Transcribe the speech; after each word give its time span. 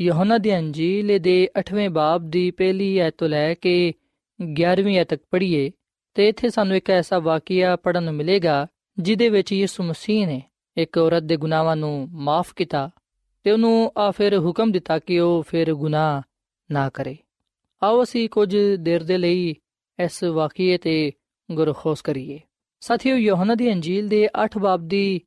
ਯਹੋਨਾ 0.00 0.38
ਦੀ 0.38 0.56
ਅੰਜੀਲ 0.58 1.18
ਦੇ 1.18 1.48
8ਵੇਂ 1.60 1.90
ਬਾਬ 1.90 2.30
ਦੀ 2.30 2.50
ਪਹਿਲੀ 2.50 2.98
ਐਤ 2.98 3.14
ਤੋਂ 3.18 3.28
ਲੈ 3.28 3.54
ਕੇ 3.54 3.92
11ਵੀਂ 4.42 4.98
ਐਤ 4.98 5.08
ਤੱਕ 5.08 5.22
ਪੜ੍ਹੀਏ, 5.30 5.70
ਤੇ 6.14 6.28
ਇੱਥੇ 6.28 6.50
ਸਾਨੂੰ 6.50 6.76
ਇੱਕ 6.76 6.90
ਐਸਾ 6.90 7.18
ਵਾਕਿਆ 7.18 7.76
ਪੜਨ 7.76 8.02
ਨੂੰ 8.02 8.14
ਮਿਲੇਗਾ 8.14 8.66
ਜਿਦੇ 8.98 9.28
ਵਿੱਚ 9.28 9.52
ਯਿਸੂ 9.52 9.82
ਮਸੀਹ 9.82 10.26
ਨੇ 10.26 10.42
ਇੱਕ 10.76 10.98
ਔਰਤ 10.98 11.22
ਦੇ 11.22 11.36
ਗੁਨਾਹਾਂ 11.36 11.76
ਨੂੰ 11.76 12.08
ਮਾਫ 12.10 12.54
ਕੀਤਾ 12.54 12.90
ਤੇ 13.42 13.50
ਉਹਨੂੰ 13.50 13.92
ਆ 13.98 14.10
ਫਿਰ 14.10 14.38
ਹੁਕਮ 14.38 14.72
ਦਿੱਤਾ 14.72 14.98
ਕਿ 14.98 15.20
ਉਹ 15.20 15.42
ਫਿਰ 15.42 15.74
ਗੁਨਾਹ 15.74 16.22
ਨਾ 16.70 16.88
ਕਰੇ। 16.88 17.16
ਆਓ 17.82 18.02
ਅਸੀਂ 18.02 18.28
ਕੁਝ 18.28 18.56
ਦੇਰ 18.78 19.02
ਦੇ 19.02 19.18
ਲਈ 19.18 19.54
ਇਸ 20.04 20.24
ਵਾਕਿਏ 20.24 20.78
ਤੇ 20.78 21.12
ਗੁਰਖੋਸ 21.52 22.02
ਕਰੀਏ। 22.02 22.40
ਸਾਥੀਓ, 22.80 23.16
ਯੋਹਨਾ 23.16 23.54
ਦੀ 23.54 23.72
ਅੰਜੀਲ 23.72 24.08
ਦੇ 24.08 24.28
8 24.44 24.58
ਬਾਬ 24.58 24.88
ਦੀ 24.88 25.20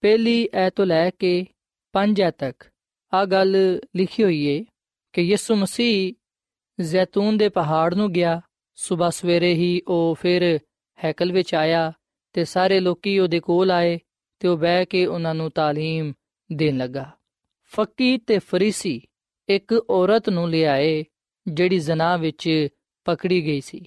ਪਹਿਲੀ 0.00 0.48
ਐਤ 0.54 0.72
ਤੋਂ 0.76 0.86
ਲੈ 0.86 1.10
ਕੇ 1.10 1.46
5 1.92 2.20
ਐਤ 2.20 2.34
ਤੱਕ 2.38 2.64
ਆ 3.13 3.25
ਗੱਲ 3.25 3.79
ਲਿਖੀ 3.95 4.23
ਹੋਈ 4.23 4.45
ਏ 4.45 4.65
ਕਿ 5.13 5.21
ਯਿਸੂ 5.21 5.55
ਮਸੀਹ 5.55 6.13
ਜ਼ੈਤੂਨ 6.81 7.37
ਦੇ 7.37 7.49
ਪਹਾੜ 7.49 7.93
ਨੂੰ 7.93 8.11
ਗਿਆ 8.11 8.41
ਸਵੇਰ 8.77 9.09
ਸਵੇਰੇ 9.09 9.53
ਹੀ 9.53 9.81
ਉਹ 9.87 10.15
ਫਿਰ 10.15 10.59
ਹੈਕਲ 10.99 11.31
ਵਿੱਚ 11.31 11.55
ਆਇਆ 11.55 11.93
ਤੇ 12.33 12.45
ਸਾਰੇ 12.45 12.79
ਲੋਕੀ 12.79 13.19
ਉਹਦੇ 13.19 13.39
ਕੋਲ 13.39 13.71
ਆਏ 13.71 13.99
ਤੇ 14.39 14.47
ਉਹ 14.47 14.57
ਬਹਿ 14.57 14.85
ਕੇ 14.85 15.05
ਉਹਨਾਂ 15.05 15.35
ਨੂੰ 15.35 15.49
تعلیم 15.59 16.13
ਦੇਣ 16.49 16.77
ਲੱਗਾ 16.77 17.11
ਫੱਕੀ 17.71 18.17
ਤੇ 18.17 18.39
ਫਰੀਸੀ 18.39 19.01
ਇੱਕ 19.49 19.73
ਔਰਤ 19.89 20.29
ਨੂੰ 20.29 20.49
ਲਿਆਏ 20.49 21.03
ਜਿਹੜੀ 21.47 21.77
ਜ਼ਨਾ 21.79 22.17
ਵਿੱਚ 22.17 22.67
ਪਕੜੀ 23.05 23.45
ਗਈ 23.45 23.61
ਸੀ 23.61 23.85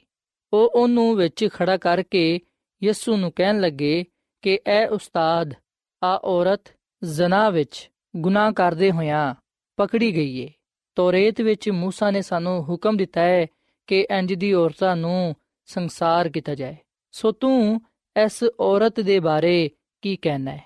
ਉਹ 0.52 0.70
ਉਹਨੂੰ 0.74 1.16
ਵਿੱਚ 1.16 1.48
ਖੜਾ 1.52 1.76
ਕਰਕੇ 1.76 2.40
ਯਿਸੂ 2.82 3.16
ਨੂੰ 3.16 3.32
ਕਹਿਣ 3.32 3.60
ਲੱਗੇ 3.60 4.04
ਕਿ 4.42 4.58
ਐ 4.66 4.86
ਉਸਤਾਦ 4.86 5.54
ਆ 6.02 6.20
ਔਰਤ 6.24 6.72
ਜ਼ਨਾ 7.04 7.50
ਵਿੱਚ 7.50 7.90
ਗੁਨਾਹ 8.16 8.52
ਕਰਦੇ 8.52 8.90
ਹੋਇਆਂ 8.90 9.34
ਪਕੜੀ 9.76 10.16
ਗਈ 10.16 10.38
ਏ 10.38 10.48
ਤੋਰੇਤ 10.96 11.40
ਵਿੱਚ 11.40 11.68
موسی 11.68 12.12
ਨੇ 12.12 12.22
ਸਾਨੂੰ 12.22 12.62
ਹੁਕਮ 12.64 12.96
ਦਿੱਤਾ 12.96 13.20
ਹੈ 13.20 13.46
ਕਿ 13.86 14.06
ਇੰਜ 14.10 14.34
ਦੀ 14.34 14.52
ਔਰਤਾਂ 14.52 14.96
ਨੂੰ 14.96 15.34
ਸੰਸਾਰ 15.66 16.28
ਕੀਤਾ 16.28 16.54
ਜਾਏ 16.54 16.76
ਸੋ 17.12 17.32
ਤੂੰ 17.32 17.80
ਇਸ 18.16 18.44
ਔਰਤ 18.60 19.00
ਦੇ 19.00 19.18
ਬਾਰੇ 19.20 19.70
ਕੀ 20.02 20.16
ਕਹਿਣਾ 20.16 20.50
ਹੈ 20.50 20.62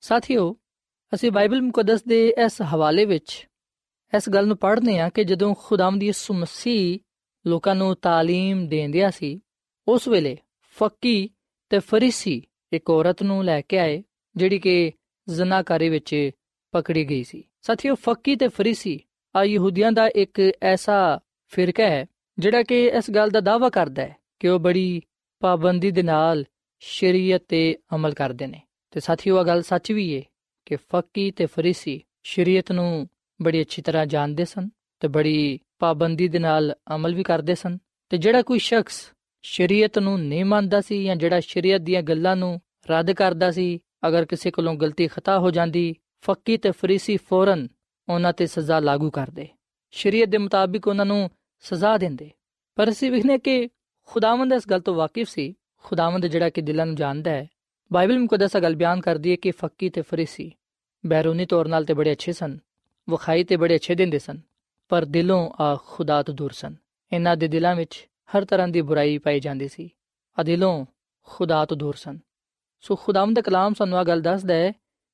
ਸਾਥੀਓ 0.00 0.56
ਅਸੀਂ 1.14 1.32
ਬਾਈਬਲ 1.32 1.62
ਮੁਕੱਦਸ 1.62 2.02
ਦੇ 2.04 2.34
ਇਸ 2.44 2.62
ਹਵਾਲੇ 2.62 3.04
ਵਿੱਚ 3.04 3.48
ਇਸ 4.16 4.28
ਗੱਲ 4.28 4.46
ਨੂੰ 4.46 4.56
ਪੜ੍ਹਨੇ 4.56 4.98
ਆ 4.98 5.08
ਕਿ 5.08 5.24
ਜਦੋਂ 5.24 5.54
ਖੁਦਾਮ 5.54 5.98
ਦੀ 5.98 6.06
ਯਿਸੂ 6.06 6.34
ਮਸੀਹ 6.34 6.98
ਲੋਕਾਂ 7.44 7.74
ਨੂੰ 7.74 7.92
تعلیم 7.92 8.68
ਦੇਂਦਿਆ 8.68 9.10
ਸੀ 9.10 9.40
ਉਸ 9.88 10.08
ਵੇਲੇ 10.08 10.36
ਫੱਕੀ 10.76 11.30
ਤੇ 11.70 11.78
ਫਰੀਸੀ 11.78 12.42
ਇੱਕ 12.72 12.90
ਔਰਤ 12.90 13.22
ਨੂੰ 13.22 13.44
ਲੈ 13.44 13.60
ਕੇ 13.60 13.78
ਆਏ 13.78 14.02
ਜਿਹੜੀ 14.36 14.58
ਕਿ 14.58 14.92
ਜ਼ਨਾਕਾਰੀ 15.28 15.88
ਵਿੱਚ 15.88 16.30
ਪਕੜੀ 16.73 17.09
ਗਈ 17.09 17.23
ਸੀ। 17.23 17.43
ਸਾਥੀਓ, 17.61 17.95
ਫੱਕੀ 17.95 18.35
ਤੇ 18.35 18.47
ਫਰੀਸੀ, 18.47 18.99
ਆ 19.35 19.43
ਯਹੂਦੀਆਂ 19.43 19.91
ਦਾ 19.91 20.07
ਇੱਕ 20.07 20.51
ਐਸਾ 20.61 21.19
ਫਿਰਕਾ 21.47 21.83
ਹੈ, 21.83 22.05
ਜਿਹੜਾ 22.39 22.63
ਕਿ 22.63 22.85
ਇਸ 22.87 23.11
ਗੱਲ 23.11 23.29
ਦਾ 23.29 23.39
ਦਾਵਾ 23.39 23.69
ਕਰਦਾ 23.69 24.01
ਹੈ 24.01 24.15
ਕਿ 24.39 24.47
ਉਹ 24.47 24.59
ਬੜੀ 24.59 25.01
ਪਾਬੰਦੀ 25.39 25.91
ਦੇ 25.91 26.03
ਨਾਲ 26.03 26.45
ਸ਼ਰੀਅਤ 26.79 27.43
ਤੇ 27.47 27.77
ਅਮਲ 27.95 28.13
ਕਰਦੇ 28.13 28.47
ਨੇ। 28.47 28.61
ਤੇ 28.91 28.99
ਸਾਥੀਓ 28.99 29.39
ਇਹ 29.39 29.45
ਗੱਲ 29.45 29.61
ਸੱਚ 29.61 29.91
ਵੀ 29.91 30.11
ਏ 30.11 30.23
ਕਿ 30.65 30.75
ਫੱਕੀ 30.75 31.31
ਤੇ 31.31 31.45
ਫਰੀਸੀ 31.45 32.01
ਸ਼ਰੀਅਤ 32.23 32.71
ਨੂੰ 32.71 33.09
ਬੜੀ 33.41 33.61
ਅੱਛੀ 33.61 33.81
ਤਰ੍ਹਾਂ 33.81 34.05
ਜਾਣਦੇ 34.05 34.45
ਸਨ 34.45 34.69
ਤੇ 34.99 35.07
ਬੜੀ 35.07 35.59
ਪਾਬੰਦੀ 35.79 36.27
ਦੇ 36.27 36.39
ਨਾਲ 36.39 36.75
ਅਮਲ 36.95 37.15
ਵੀ 37.15 37.23
ਕਰਦੇ 37.23 37.55
ਸਨ। 37.55 37.77
ਤੇ 38.09 38.17
ਜਿਹੜਾ 38.17 38.41
ਕੋਈ 38.41 38.59
ਸ਼ਖਸ 38.59 39.11
ਸ਼ਰੀਅਤ 39.43 39.99
ਨੂੰ 39.99 40.19
ਨਹੀਂ 40.21 40.45
ਮੰਨਦਾ 40.45 40.81
ਸੀ 40.81 41.03
ਜਾਂ 41.03 41.15
ਜਿਹੜਾ 41.15 41.39
ਸ਼ਰੀਅਤ 41.39 41.81
ਦੀਆਂ 41.81 42.01
ਗੱਲਾਂ 42.01 42.35
ਨੂੰ 42.35 42.61
ਰੱਦ 42.89 43.11
ਕਰਦਾ 43.11 43.51
ਸੀ, 43.51 43.79
ਅਗਰ 44.07 44.25
ਕਿਸੇ 44.25 44.51
ਕੋਲੋਂ 44.51 44.75
ਗਲਤੀ 44.75 45.07
ਖਤਾ 45.07 45.39
ਹੋ 45.39 45.51
ਜਾਂਦੀ 45.51 45.95
ਫੱਕੀ 46.23 46.57
ਤੇ 46.57 46.71
ਫਰੀਸੀ 46.71 47.17
ਫੌਰਨ 47.17 47.67
ਉਹਨਾਂ 48.09 48.33
ਤੇ 48.33 48.47
ਸਜ਼ਾ 48.47 48.79
ਲਾਗੂ 48.79 49.09
ਕਰਦੇ। 49.09 49.47
ਸ਼ਰੀਅਤ 49.91 50.29
ਦੇ 50.29 50.37
ਮੁਤਾਬਿਕ 50.37 50.87
ਉਹਨਾਂ 50.87 51.05
ਨੂੰ 51.05 51.29
ਸਜ਼ਾ 51.59 51.97
ਦਿੰਦੇ। 51.97 52.31
ਪਰ 52.75 52.89
ਅਸੀਂ 52.89 53.11
ਵਿਖਨੇ 53.11 53.37
ਕਿ 53.37 53.69
ਖੁਦਾਵੰਦ 54.05 54.53
ਇਸ 54.53 54.67
ਗੱਲ 54.69 54.79
ਤੋਂ 54.79 54.95
ਵਾਕਿਫ 54.95 55.29
ਸੀ। 55.29 55.53
ਖੁਦਾਵੰਦ 55.83 56.25
ਜਿਹੜਾ 56.25 56.49
ਕਿ 56.49 56.61
ਦਿਲਾਂ 56.61 56.85
ਨੂੰ 56.85 56.95
ਜਾਣਦਾ 56.95 57.31
ਹੈ। 57.31 57.49
ਬਾਈਬਲ 57.93 58.19
ਮੁਕੱਦਸ 58.19 58.57
ਗੱਲ 58.57 58.75
ਬਿਆਨ 58.75 59.01
ਕਰਦੀ 59.01 59.31
ਹੈ 59.31 59.35
ਕਿ 59.35 59.51
ਫੱਕੀ 59.51 59.89
ਤੇ 59.89 60.01
ਫਰੀਸੀ 60.01 60.51
ਬੈਰੂਨੀ 61.05 61.45
ਤੌਰ 61.45 61.67
ਨਾਲ 61.67 61.85
ਤੇ 61.85 61.93
ਬੜੇ 61.93 62.11
ਅੱਛੇ 62.11 62.31
ਸਨ। 62.31 62.59
ਵਖਾਈ 63.09 63.43
ਤੇ 63.43 63.55
ਬੜੇ 63.55 63.75
ਅੱਛੇ 63.75 63.95
ਦਿੰਦੇ 63.95 64.19
ਸਨ। 64.19 64.39
ਪਰ 64.89 65.05
ਦਿਲੋਂ 65.05 65.49
ਆ 65.59 65.77
ਖੁਦਾ 65.87 66.23
ਤੋਂ 66.23 66.33
ਦੂਰ 66.33 66.51
ਸਨ। 66.51 66.75
ਇਹਨਾਂ 67.13 67.37
ਦੇ 67.37 67.47
ਦਿਲਾਂ 67.47 67.75
ਵਿੱਚ 67.75 68.09
ਹਰ 68.37 68.45
ਤਰ੍ਹਾਂ 68.45 68.67
ਦੀ 68.67 68.81
ਬੁਰਾਈ 68.81 69.17
ਪਾਈ 69.17 69.39
ਜਾਂਦੀ 69.39 69.67
ਸੀ। 69.67 69.89
ਆ 70.39 70.43
ਦਿਲੋਂ 70.43 70.85
ਖੁਦਾ 71.23 71.65
ਤੋਂ 71.65 71.77
ਦੂਰ 71.77 71.93
ਸਨ। 71.93 72.19
ਸੋ 72.81 72.95
ਖੁਦਾਵੰਦ 72.95 73.35
ਦਾ 73.35 73.41
ਕਲਾਮ 73.41 73.73
ਸਾਨੂੰ 73.73 73.97
ਆ 73.97 74.03
ਗੱਲ 74.03 74.21
ਦੱਸਦਾ 74.21 74.53
ਹੈ 74.53 74.73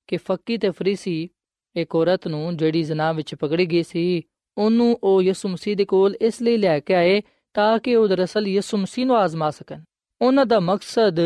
ਕਿ 0.10 0.18
ਫੱਕੀ 0.18 0.58
ਤੇ 0.58 0.70
ਫਰੀਸੀ 0.70 1.30
ਇੱਕ 1.76 1.96
ਔਰਤ 1.96 2.28
ਨੂੰ 2.28 2.58
ਜਿਹੜੀ 2.58 2.84
ਜ਼ਨਾ 2.84 3.12
ਵਿੱਚ 3.12 3.36
ਪਕੜੀ 3.36 3.66
ਗਈ 3.66 3.84
ਸੀ, 3.84 4.22
ਉਹਨੂੰ 4.58 5.00
ਉਹ 5.04 5.22
ਯਿਸੂ 5.22 5.50
ਮਸੀਹ 5.50 5.76
ਦੇ 5.76 5.86
ਕੋਲ 5.86 6.16
ਇਸ 6.22 6.42
ਲਈ 6.42 6.58
ਲੈ 6.58 6.80
ਕੇ 6.80 6.94
ਆਏ 6.96 7.22
ਤਾਂ 7.54 7.80
ਕਿ 7.80 7.96
ਉਹ 7.96 8.08
ਦਰਅਸਲ 8.08 8.48
ਯਿਸੂ 8.48 8.78
ਮਸੀਹ 8.78 9.06
ਨੂੰ 9.06 9.18
ਆਜ਼ਮਾ 9.18 9.50
ਸਕਣ। 9.50 9.82
ਉਹਨਾਂ 10.22 10.46
ਦਾ 10.46 10.60
ਮਕਸਦ 10.60 11.20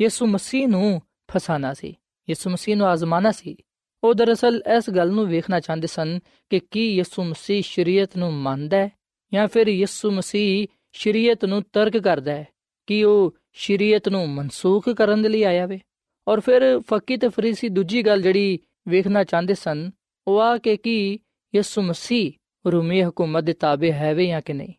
ਯਿਸੂ 0.00 0.26
ਮਸੀਹ 0.26 0.68
ਨੂੰ 0.68 1.02
ਫਸਾਣਾ 1.30 1.74
ਸੀ, 1.74 1.94
ਯਿਸੂ 2.30 2.50
ਮਸੀਹ 2.50 2.76
ਨੂੰ 2.76 2.86
ਆਜ਼ਮਾਣਾ 2.86 3.32
ਸੀ। 3.32 3.56
ਉਹ 4.04 4.14
ਦਰਅਸਲ 4.14 4.62
ਇਸ 4.76 4.90
ਗੱਲ 4.90 5.10
ਨੂੰ 5.10 5.26
ਵੇਖਣਾ 5.28 5.60
ਚਾਹੁੰਦੇ 5.60 5.86
ਸਨ 5.86 6.18
ਕਿ 6.50 6.60
ਕੀ 6.70 6.96
ਯਿਸੂ 6.96 7.24
ਮਸੀਹ 7.24 7.62
ਸ਼ਰੀਅਤ 7.62 8.16
ਨੂੰ 8.16 8.32
ਮੰਨਦਾ 8.32 8.76
ਹੈ 8.76 8.90
ਜਾਂ 9.32 9.48
ਫਿਰ 9.48 9.68
ਯਿਸੂ 9.68 10.10
ਮਸੀਹ 10.10 10.66
ਸ਼ਰੀਅਤ 10.92 11.44
ਨੂੰ 11.44 11.62
ਤਰਕ 11.72 11.96
ਕਰਦਾ 11.96 12.32
ਹੈ 12.32 12.46
ਕਿ 12.86 13.04
ਉਹ 13.04 13.34
ਸ਼ਰੀਅਤ 13.52 14.08
ਨੂੰ 14.08 14.28
ਮਨਸੂਖ 14.28 14.88
ਕਰਨ 14.88 15.22
ਦੇ 15.22 15.28
ਲਈ 15.28 15.42
ਆਇਆ 15.42 15.66
ਵੇ 15.66 15.80
ਔਰ 16.28 16.40
ਫਿਰ 16.40 16.80
ਫੱਕੀ 16.80 17.16
ਤੇ 17.16 17.28
ਫਰੀਸੀ 17.28 17.68
ਦੂਜੀ 17.68 18.02
ਗੱਲ 18.02 18.22
ਜਿਹੜੀ 18.22 18.58
ਵੇਖਣਾ 18.88 19.24
ਚਾਹੁੰਦੇ 19.24 19.54
ਸਨ, 19.54 19.90
ਉਹ 20.26 20.40
ਆ 20.40 20.58
ਕਿ 20.58 20.76
ਕੀ 20.76 21.18
ਯਿਸੂ 21.54 21.82
ਮਸੀਹ 21.82 22.32
ਰੂਮੀ 22.72 23.02
ਹਕੂਮਤ 23.02 23.44
ਦੇ 23.44 23.52
ਤਾਬੇ 23.52 23.92
ਹੈ 23.92 24.14
ਵੇ 24.14 24.26
ਜਾਂ 24.26 24.40
ਕਿ 24.40 24.52
ਨਹੀਂ? 24.52 24.72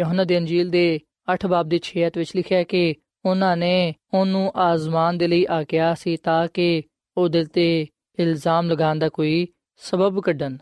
ਯਹੋਨਾ 0.00 0.24
ਦੇ 0.24 0.38
ਅੰਜੀਲ 0.38 0.70
ਦੇ 0.70 1.00
8 1.32 1.48
ਬਾਬ 1.48 1.68
ਦੇ 1.68 1.80
6 1.80 2.06
ਅਧ 2.06 2.18
ਵਿੱਚ 2.18 2.36
ਲਿਖਿਆ 2.36 2.58
ਹੈ 2.58 2.64
ਕਿ 2.64 2.94
ਉਹਨਾਂ 3.24 3.56
ਨੇ 3.56 3.94
ਉਹਨੂੰ 4.14 4.52
ਆਜ਼ਮਾਨ 4.56 5.18
ਦੇ 5.18 5.28
ਲਈ 5.28 5.46
ਆਕਿਆ 5.50 5.94
ਸੀ 5.94 6.16
ਤਾਂ 6.16 6.48
ਕਿ 6.48 6.82
ਉਹ 7.16 7.28
ਦਿਲ 7.28 7.46
ਤੇ 7.46 7.86
ਇਲਜ਼ਾਮ 8.18 8.70
ਲਗਾਉਣ 8.70 8.98
ਦਾ 8.98 9.08
ਕੋਈ 9.08 9.48
ਸਬਬ 9.76 10.20
ਕੱਢਣ। 10.20 10.56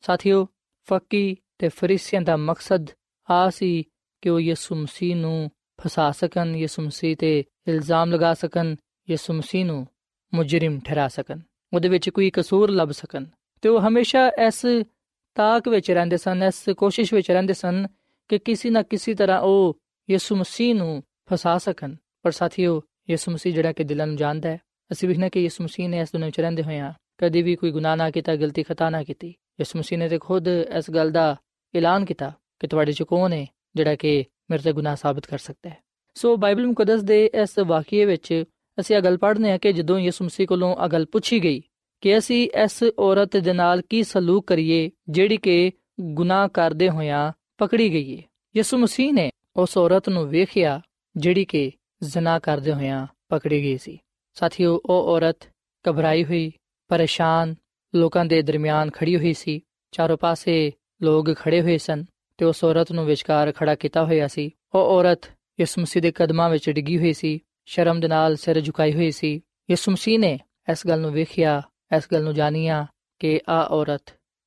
ਸਾਥੀਓ, 0.00 0.46
ਫੱਕੀ 0.88 1.36
ਤੇ 1.58 1.68
ਫਰੀਸੀਆਂ 1.68 2.22
ਦਾ 2.22 2.36
ਮਕਸਦ 2.36 2.86
ਆ 3.30 3.50
ਸੀ 3.50 3.82
ਕਿ 4.22 4.28
ਉਹ 4.28 4.40
ਯਿਸੂ 4.40 4.74
ਮਸੀਹ 4.74 5.16
ਨੂੰ 5.16 5.50
ਫਸਾ 5.80 6.10
ਸਕਣ, 6.10 6.56
ਯਿਸੂ 6.56 6.82
ਮਸੀਹ 6.82 7.16
ਤੇ 7.16 7.44
ਇਲਜ਼ਾਮ 7.68 8.12
ਲਗਾ 8.12 8.34
ਸਕਣ 8.34 8.74
ਯਿਸੂ 9.10 9.32
ਮਸੀਹ 9.32 9.64
ਨੂੰ 9.64 9.86
ਮੁਜਰਮ 10.34 10.80
ਠਹਿਰਾ 10.80 11.08
ਸਕਣ, 11.08 11.38
ਉਹਦੇ 11.72 11.88
ਵਿੱਚ 11.88 12.10
ਕੋਈ 12.10 12.30
ਕਸੂਰ 12.30 12.70
ਲੱਭ 12.70 12.88
ਸਕਣ। 12.88 13.24
ਤੇ 13.62 13.68
ਉਹ 13.68 13.80
ਹਮੇਸ਼ਾ 13.80 14.30
ਇਸ 14.46 14.66
ਤਾਕ 15.34 15.68
ਵਿੱਚ 15.68 15.90
ਰਹਿੰਦੇ 15.90 16.16
ਸਨ, 16.16 16.42
ਇਸ 16.42 16.68
ਕੋਸ਼ਿਸ਼ 16.76 17.14
ਵਿੱਚ 17.14 17.30
ਰਹਿੰਦੇ 17.30 17.52
ਸਨ 17.52 17.86
ਕਿ 18.28 18.38
ਕਿਸੇ 18.38 18.70
ਨਾ 18.70 18.82
ਕਿਸੇ 18.82 19.14
ਤਰ੍ਹਾਂ 19.14 19.40
ਉਹ 19.40 19.76
ਯਿਸੂ 20.10 20.36
ਮਸੀਹ 20.36 20.74
ਨੂੰ 20.74 21.02
ਫਸਾ 21.32 21.58
ਸਕਣ। 21.58 21.94
ਪਰ 22.22 22.30
ਸਾਥੀਓ, 22.30 22.82
ਯਿਸੂ 23.10 23.32
ਮਸੀਹ 23.32 23.54
ਜਿਹੜਾ 23.54 23.72
ਕਿ 23.72 23.84
ਦਿਲਾਂ 23.84 24.06
ਨੂੰ 24.06 24.16
ਜਾਣਦਾ 24.16 24.48
ਹੈ, 24.48 24.58
ਅਸੀਂ 24.92 25.08
ਵਿਖਣਾ 25.08 25.28
ਕਿ 25.28 25.40
ਯਿਸੂ 25.40 25.64
ਮਸੀਹ 25.64 25.88
ਨੇ 25.88 25.98
ਇਸ 25.98 26.08
ਦੁਨੀਆਂ 26.12 26.28
ਵਿੱਚ 26.28 26.40
ਰਹਿੰਦੇ 26.40 26.62
ਹੋਇਆਂ 26.62 26.92
ਕਦੀ 27.18 27.42
ਵੀ 27.42 27.56
ਕੋਈ 27.56 27.70
ਗੁਨਾਹ 27.70 27.96
ਨਾ 27.96 28.10
ਕੀਤਾ, 28.10 28.36
ਗਲਤੀ 28.36 28.62
ਖਤਾ 28.62 28.90
ਨਾ 28.90 29.02
ਕੀਤੀ। 29.02 29.28
ਯਿਸੂ 29.28 29.78
ਮਸੀਹ 29.78 29.98
ਨੇ 29.98 30.08
ਤੇ 30.08 30.18
ਖੁਦ 30.18 30.48
ਇਸ 30.48 30.90
ਗੱਲ 30.90 31.10
ਦਾ 31.10 31.36
ਐਲਾਨ 31.74 32.04
ਕੀਤਾ 32.04 32.32
ਕਿ 32.60 32.66
ਤੁਹਾਡੇ 32.66 32.92
ਚ 32.92 33.02
ਕੌਣ 33.02 33.32
ਹੈ 33.32 33.46
ਜਿਹੜਾ 33.76 33.94
ਕਿ 33.94 34.24
ਮੇਰੇ 34.50 34.62
ਤੇ 34.62 34.72
ਗੁਨਾਹ 34.72 34.96
ਸਾਬਤ 34.96 35.26
ਕਰ 35.26 35.38
ਸਕਦਾ 35.38 35.70
ਹੈ। 35.70 35.76
ਸੋ 36.14 36.36
ਬਾਈਬਲ 36.36 36.66
ਮੁਕੱਦਸ 36.66 37.00
ਦੇ 37.00 37.30
ਇਸ 37.42 37.58
ਵਾਕਿਏ 37.58 38.04
ਵਿੱਚ 38.04 38.44
ਅਸੀਂ 38.80 38.96
ਇਹ 38.96 39.02
ਗੱਲ 39.02 39.18
ਪੜ੍ਹਨੇ 39.18 39.52
ਆ 39.52 39.58
ਕਿ 39.58 39.72
ਜਦੋਂ 39.72 39.98
ਯਿਸੂ 39.98 40.24
ਮਸੀਹ 40.24 40.46
ਕੋਲੋਂ 40.46 40.76
ਇਹ 40.84 40.88
ਗੱਲ 40.88 41.06
ਪੁੱਛੀ 41.06 41.44
ਗਈ 41.44 41.62
ਕਿ 42.00 42.18
ਅਸੀਂ 42.18 42.50
ਇਸ 42.64 42.84
ਔਰਤ 42.98 43.36
ਦੇ 43.36 43.52
ਨਾਲ 43.52 43.82
ਕੀ 43.82 44.02
ਸਲੂਕ 44.02 44.46
ਕਰੀਏ, 44.46 44.90
ਜਿਹੜੀ 45.08 45.36
ਕਿ 45.36 45.72
ਗੁਨਾਹ 46.00 46.48
ਕਰਦੇ 46.48 46.90
ਹੋਇਆਂ 46.90 47.32
ਪਕੜੀ 47.58 47.92
ਗਈ 47.92 48.16
ਹੈ 48.16 48.22
ਯਿਸੂ 48.56 48.78
ਮਸੀਹ 48.78 49.12
ਨੇ 49.12 49.30
ਉਸ 49.56 49.78
ਔਰਤ 49.78 50.08
ਨੂੰ 50.08 50.28
ਵੇਖਿਆ, 50.28 50.80
ਜਿਹੜੀ 51.16 51.44
ਕਿ 51.44 51.72
ਜ਼ਨਾ 52.02 52.38
ਕਰਦੇ 52.38 52.72
ਹੋਇਆਂ 52.72 53.06
ਪਕੜੀ 53.28 53.62
ਗਈ 53.62 53.78
ਸੀ। 53.78 53.98
ਸਾਥੀਓ, 54.34 54.80
ਉਹ 54.86 55.08
ਔਰਤ 55.12 55.36
ਘਬਰਾਈ 55.88 56.24
ਹੋਈ, 56.24 56.52
ਪਰੇਸ਼ਾਨ, 56.88 57.54
ਲੋਕਾਂ 57.94 58.24
ਦੇ 58.24 58.42
ਦਰਮਿਆਨ 58.42 58.90
ਖੜੀ 58.90 59.16
ਹੋਈ 59.16 59.32
ਸੀ। 59.32 59.60
ਚਾਰੋਂ 59.92 60.18
ਪਾਸੇ 60.18 60.72
ਲੋਕ 61.02 61.34
ਖੜੇ 61.34 61.62
ਹੋਏ 61.62 61.78
ਸਨ 61.78 62.04
ਤੇ 62.36 62.44
ਉਸ 62.44 62.64
ਔਰਤ 62.64 62.92
ਨੂੰ 62.92 63.06
ਵਿਚਕਾਰ 63.06 63.52
ਖੜਾ 63.52 63.74
ਕੀਤਾ 63.74 64.04
ਹੋਇਆ 64.04 64.28
ਸੀ। 64.28 64.50
ਉਹ 64.74 64.80
ਔਰਤ 64.80 65.20
ਯਿਸੂ 65.60 65.80
ਮਸੀਹ 65.80 66.02
ਦੇ 66.02 66.12
ਕਦਮਾਂ 66.12 66.50
ਵਿੱਚ 66.50 66.70
ਡਿੱਗੀ 66.70 66.98
ਹੋਈ 66.98 67.12
ਸੀ। 67.12 67.38
ਸ਼ਰਮ 67.70 68.00
ਦੇ 68.00 68.08
ਨਾਲ 68.08 68.36
ਸਿਰ 68.36 68.60
ਝੁਕਾਈ 68.60 68.92
ਹੋਈ 68.92 69.10
ਸੀ। 69.10 69.40
ਯਿਸੂ 69.70 69.92
ਮਸੀਹ 69.92 70.18
ਨੇ 70.18 70.38
ਇਸ 70.72 70.86
ਗੱਲ 70.86 71.00
ਨੂੰ 71.00 71.12
ਵੇਖਿਆ, 71.12 71.62
ਇਸ 71.96 72.08
ਗੱਲ 72.12 72.22
ਨੂੰ 72.24 72.34
ਜਾਣਿਆ 72.34 72.86
ਕਿ 73.18 73.40
ਆ 73.48 73.58
ਔਰਤ 73.70 74.02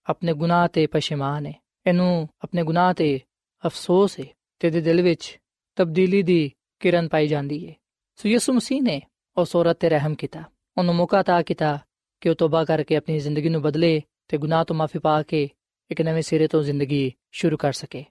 ਆਪਣੇ 0.10 0.34
ਗੁਨਾਹ 0.34 0.68
ਤੇ 0.68 0.86
ਪਛਿਮਾਨ 0.88 1.46
ਹੈ 1.46 1.54
ਇਹਨੂੰ 1.88 2.30
ਆਪਣੇ 2.44 2.64
ਗੁਨਾਹ 2.64 2.94
ਤੇ 2.94 3.20
ਅਫਸੋਸ 3.66 4.20
ਹੈ 4.20 4.26
ਤੇ 4.60 4.70
ਦੇ 4.70 4.82
ਦਿਲ 4.82 5.02
ਵਿੱਚ 5.02 5.40
ਤਬਦੀਲੀ 5.76 6.22
ਦੀ 6.24 6.52
ਕਿਰਨ 6.80 7.08
ਪਾਈ 7.08 7.28
ਜਾਂਦੀ 7.28 7.68
ਹੈ 7.68 7.74
ਸੋ 8.16 8.30
ਯਿਸੂ 8.30 8.54
ਮਸੀਹ 8.54 8.82
ਨੇ 8.82 9.02
ਉਸ 9.38 9.56
ਔਰਤ 9.56 9.80
ਤੇ 9.80 9.90
ਰਹਿਮ 9.90 10.16
ਕੀਤਾ। 10.16 10.44
ਉਹਨੂੰ 10.78 10.96
ਮੌਕਾ 10.96 11.24
ਤਾ 11.24 11.42
ਕੀਤਾ 11.42 11.80
ਕਿ 12.22 12.30
ਉਹ 12.30 12.36
ਤੋਬਾ 12.36 12.66
ਕਰਕੇ 12.66 12.96
ਆਪਣੀ 12.96 13.20
ਜ਼ਿੰਦਗੀ 13.20 13.50
ਨੂੰ 13.50 13.62
ਬਦਲੇ 13.62 14.02
ਤੇ 14.28 14.38
ਗੁਨਾਹ 14.38 14.66
ਤੋਂ 14.66 14.76
ਮਾਫੀ 14.76 15.00
ਪਾ 15.00 15.22
ਕੇ 15.24 15.50
ਇੱਕ 15.92 16.02
ਨਵੇਂ 16.02 16.22
ਸਿਰੇ 16.22 16.48
ਤੋਂ 16.48 16.64
ਜ਼ਿੰਦਗੀ 16.64 17.12
ਸ਼ੁਰੂ 17.32 17.58
ਕਰ 17.58 17.74
ਸਕੇ। 17.74 18.04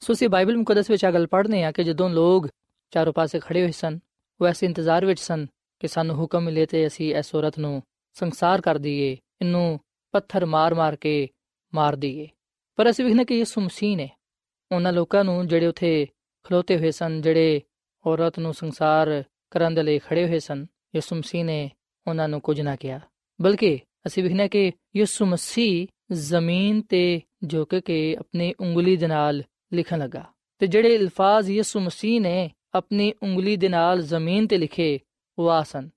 ਸੋ 0.00 0.12
ਅਸੀਂ 0.12 0.28
ਬਾਈਬਲ 0.28 0.56
ਮੁਕੱਦਸ 0.56 0.90
ਵਿੱਚ 0.90 1.04
ਆ 1.04 1.10
ਗੱਲ 1.10 1.26
ਪੜ੍ਹਨੇ 1.26 1.64
ਆ 1.64 1.72
ਕਿ 1.72 1.84
ਜਦੋਂ 1.84 2.10
ਲੋਕ 2.10 2.48
ਚਾਰੋਂ 2.90 3.12
ਪਾਸੇ 3.12 3.40
ਖੜੇ 3.40 3.62
ਹੋਏ 3.62 3.70
ਸਨ 3.70 3.98
ਉਹ 4.40 4.46
ਐਸੇ 4.46 4.66
ਇੰਤਜ਼ਾਰ 4.66 5.06
ਵਿੱਚ 5.06 5.20
ਸਨ 5.20 5.46
ਕਿ 5.80 5.88
ਸਾਨੂੰ 5.88 6.16
ਹੁਕਮ 6.16 6.40
ਮਿਲੇ 6.40 6.66
ਤੇ 6.66 6.86
ਅਸੀਂ 6.86 7.14
ਇਸ 7.14 7.34
ਔਰਤ 7.34 7.58
ਨੂੰ 7.58 7.82
ਸੰਸਾਰ 8.12 8.60
ਕਰ 8.60 8.78
ਦਈਏ, 8.78 9.12
ਇਹਨੂੰ 9.12 9.80
ਪੱਥਰ 10.12 10.46
ਮਾਰ-ਮਾਰ 10.46 10.96
ਕੇ 10.96 11.28
ਮਾਰ 11.74 11.96
ਦਈਏ। 11.96 12.28
ਪਰ 12.76 12.90
ਅਸੀਂ 12.90 13.04
ਵਿਖਣਾ 13.04 13.24
ਕਿ 13.24 13.38
ਯਿਸੂ 13.38 13.60
ਮਸੀਹ 13.60 13.96
ਨੇ 13.96 14.10
ਉਹਨਾਂ 14.72 14.92
ਲੋਕਾਂ 14.92 15.24
ਨੂੰ 15.24 15.48
ਜਿਹੜੇ 15.48 15.66
ਉੱਥੇ 15.66 16.06
ਖਲੋਤੇ 16.42 16.78
ਹੋਏ 16.78 16.90
ਸਨ, 16.90 17.20
ਜਿਹੜੇ 17.20 17.60
ਔਰਤ 18.06 18.38
ਨੂੰ 18.38 18.54
ਸੰਸਾਰ 18.54 19.24
ਕਰਨ 19.50 19.74
ਦੇ 19.74 19.82
ਲਈ 19.82 19.98
ਖੜੇ 19.98 20.28
ਹੋਏ 20.28 20.38
ਸਨ, 20.38 20.66
ਯਿਸੂ 20.94 21.16
ਮਸੀਹ 21.16 21.44
ਨੇ 21.44 21.70
ਉਹਨਾਂ 22.06 22.28
ਨੂੰ 22.28 22.40
ਕੁਝ 22.40 22.60
ਨਾ 22.60 22.76
ਕਿਹਾ। 22.76 23.00
ਬਲਕਿ 23.40 23.78
ਅਸੀਂ 24.06 24.22
ਵਿਖਣਾ 24.22 24.46
ਕਿ 24.46 24.72
ਯਿਸੂ 24.96 25.26
ਮਸੀਹ 25.26 25.86
ਜ਼ਮੀਨ 26.12 26.82
ਤੇ 26.82 27.20
ਝੁਕ 27.46 27.74
ਕੇ 27.74 28.16
ਆਪਣੀ 28.16 28.54
ਉਂਗਲੀ 28.60 28.96
ਦੇ 28.96 29.06
ਨਾਲ 29.06 29.42
ਲਿਖਣ 29.72 29.98
ਲੱਗਾ। 29.98 30.24
ਤੇ 30.58 30.66
ਜਿਹੜੇ 30.66 30.96
ਅਲਫਾਜ਼ 30.96 31.50
ਯਿਸੂ 31.50 31.80
ਮਸੀਹ 31.80 32.20
ਨੇ 32.20 32.50
ਆਪਣੀ 32.74 33.12
ਉਂਗਲੀ 33.22 33.56
ਦੇ 33.56 33.68
ਨਾਲ 33.68 34.02
ਜ਼ਮੀਨ 34.02 34.46
ਤੇ 34.46 34.58
ਲਿਖੇ 34.58 34.98
ਉਹ 35.38 35.50
ਆਸਨ 35.50 35.88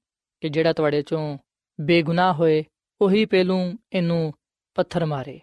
ਕਿ 0.41 0.49
ਜਿਹੜਾ 0.49 0.73
ਤੁਹਾਡੇ 0.73 1.01
ਚੋਂ 1.01 1.37
ਬੇਗੁਨਾਹ 1.81 2.33
ਹੋਏ, 2.33 2.63
ਉਹੀ 3.01 3.25
ਪਹਿਲੂ 3.25 3.57
ਇਹਨੂੰ 3.93 4.33
ਪੱਥਰ 4.75 5.05
ਮਾਰੇ। 5.05 5.39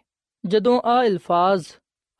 ਜਦੋਂ 0.46 0.80
ਆ 0.84 1.02
ਅਲਫਾਜ਼ 1.06 1.66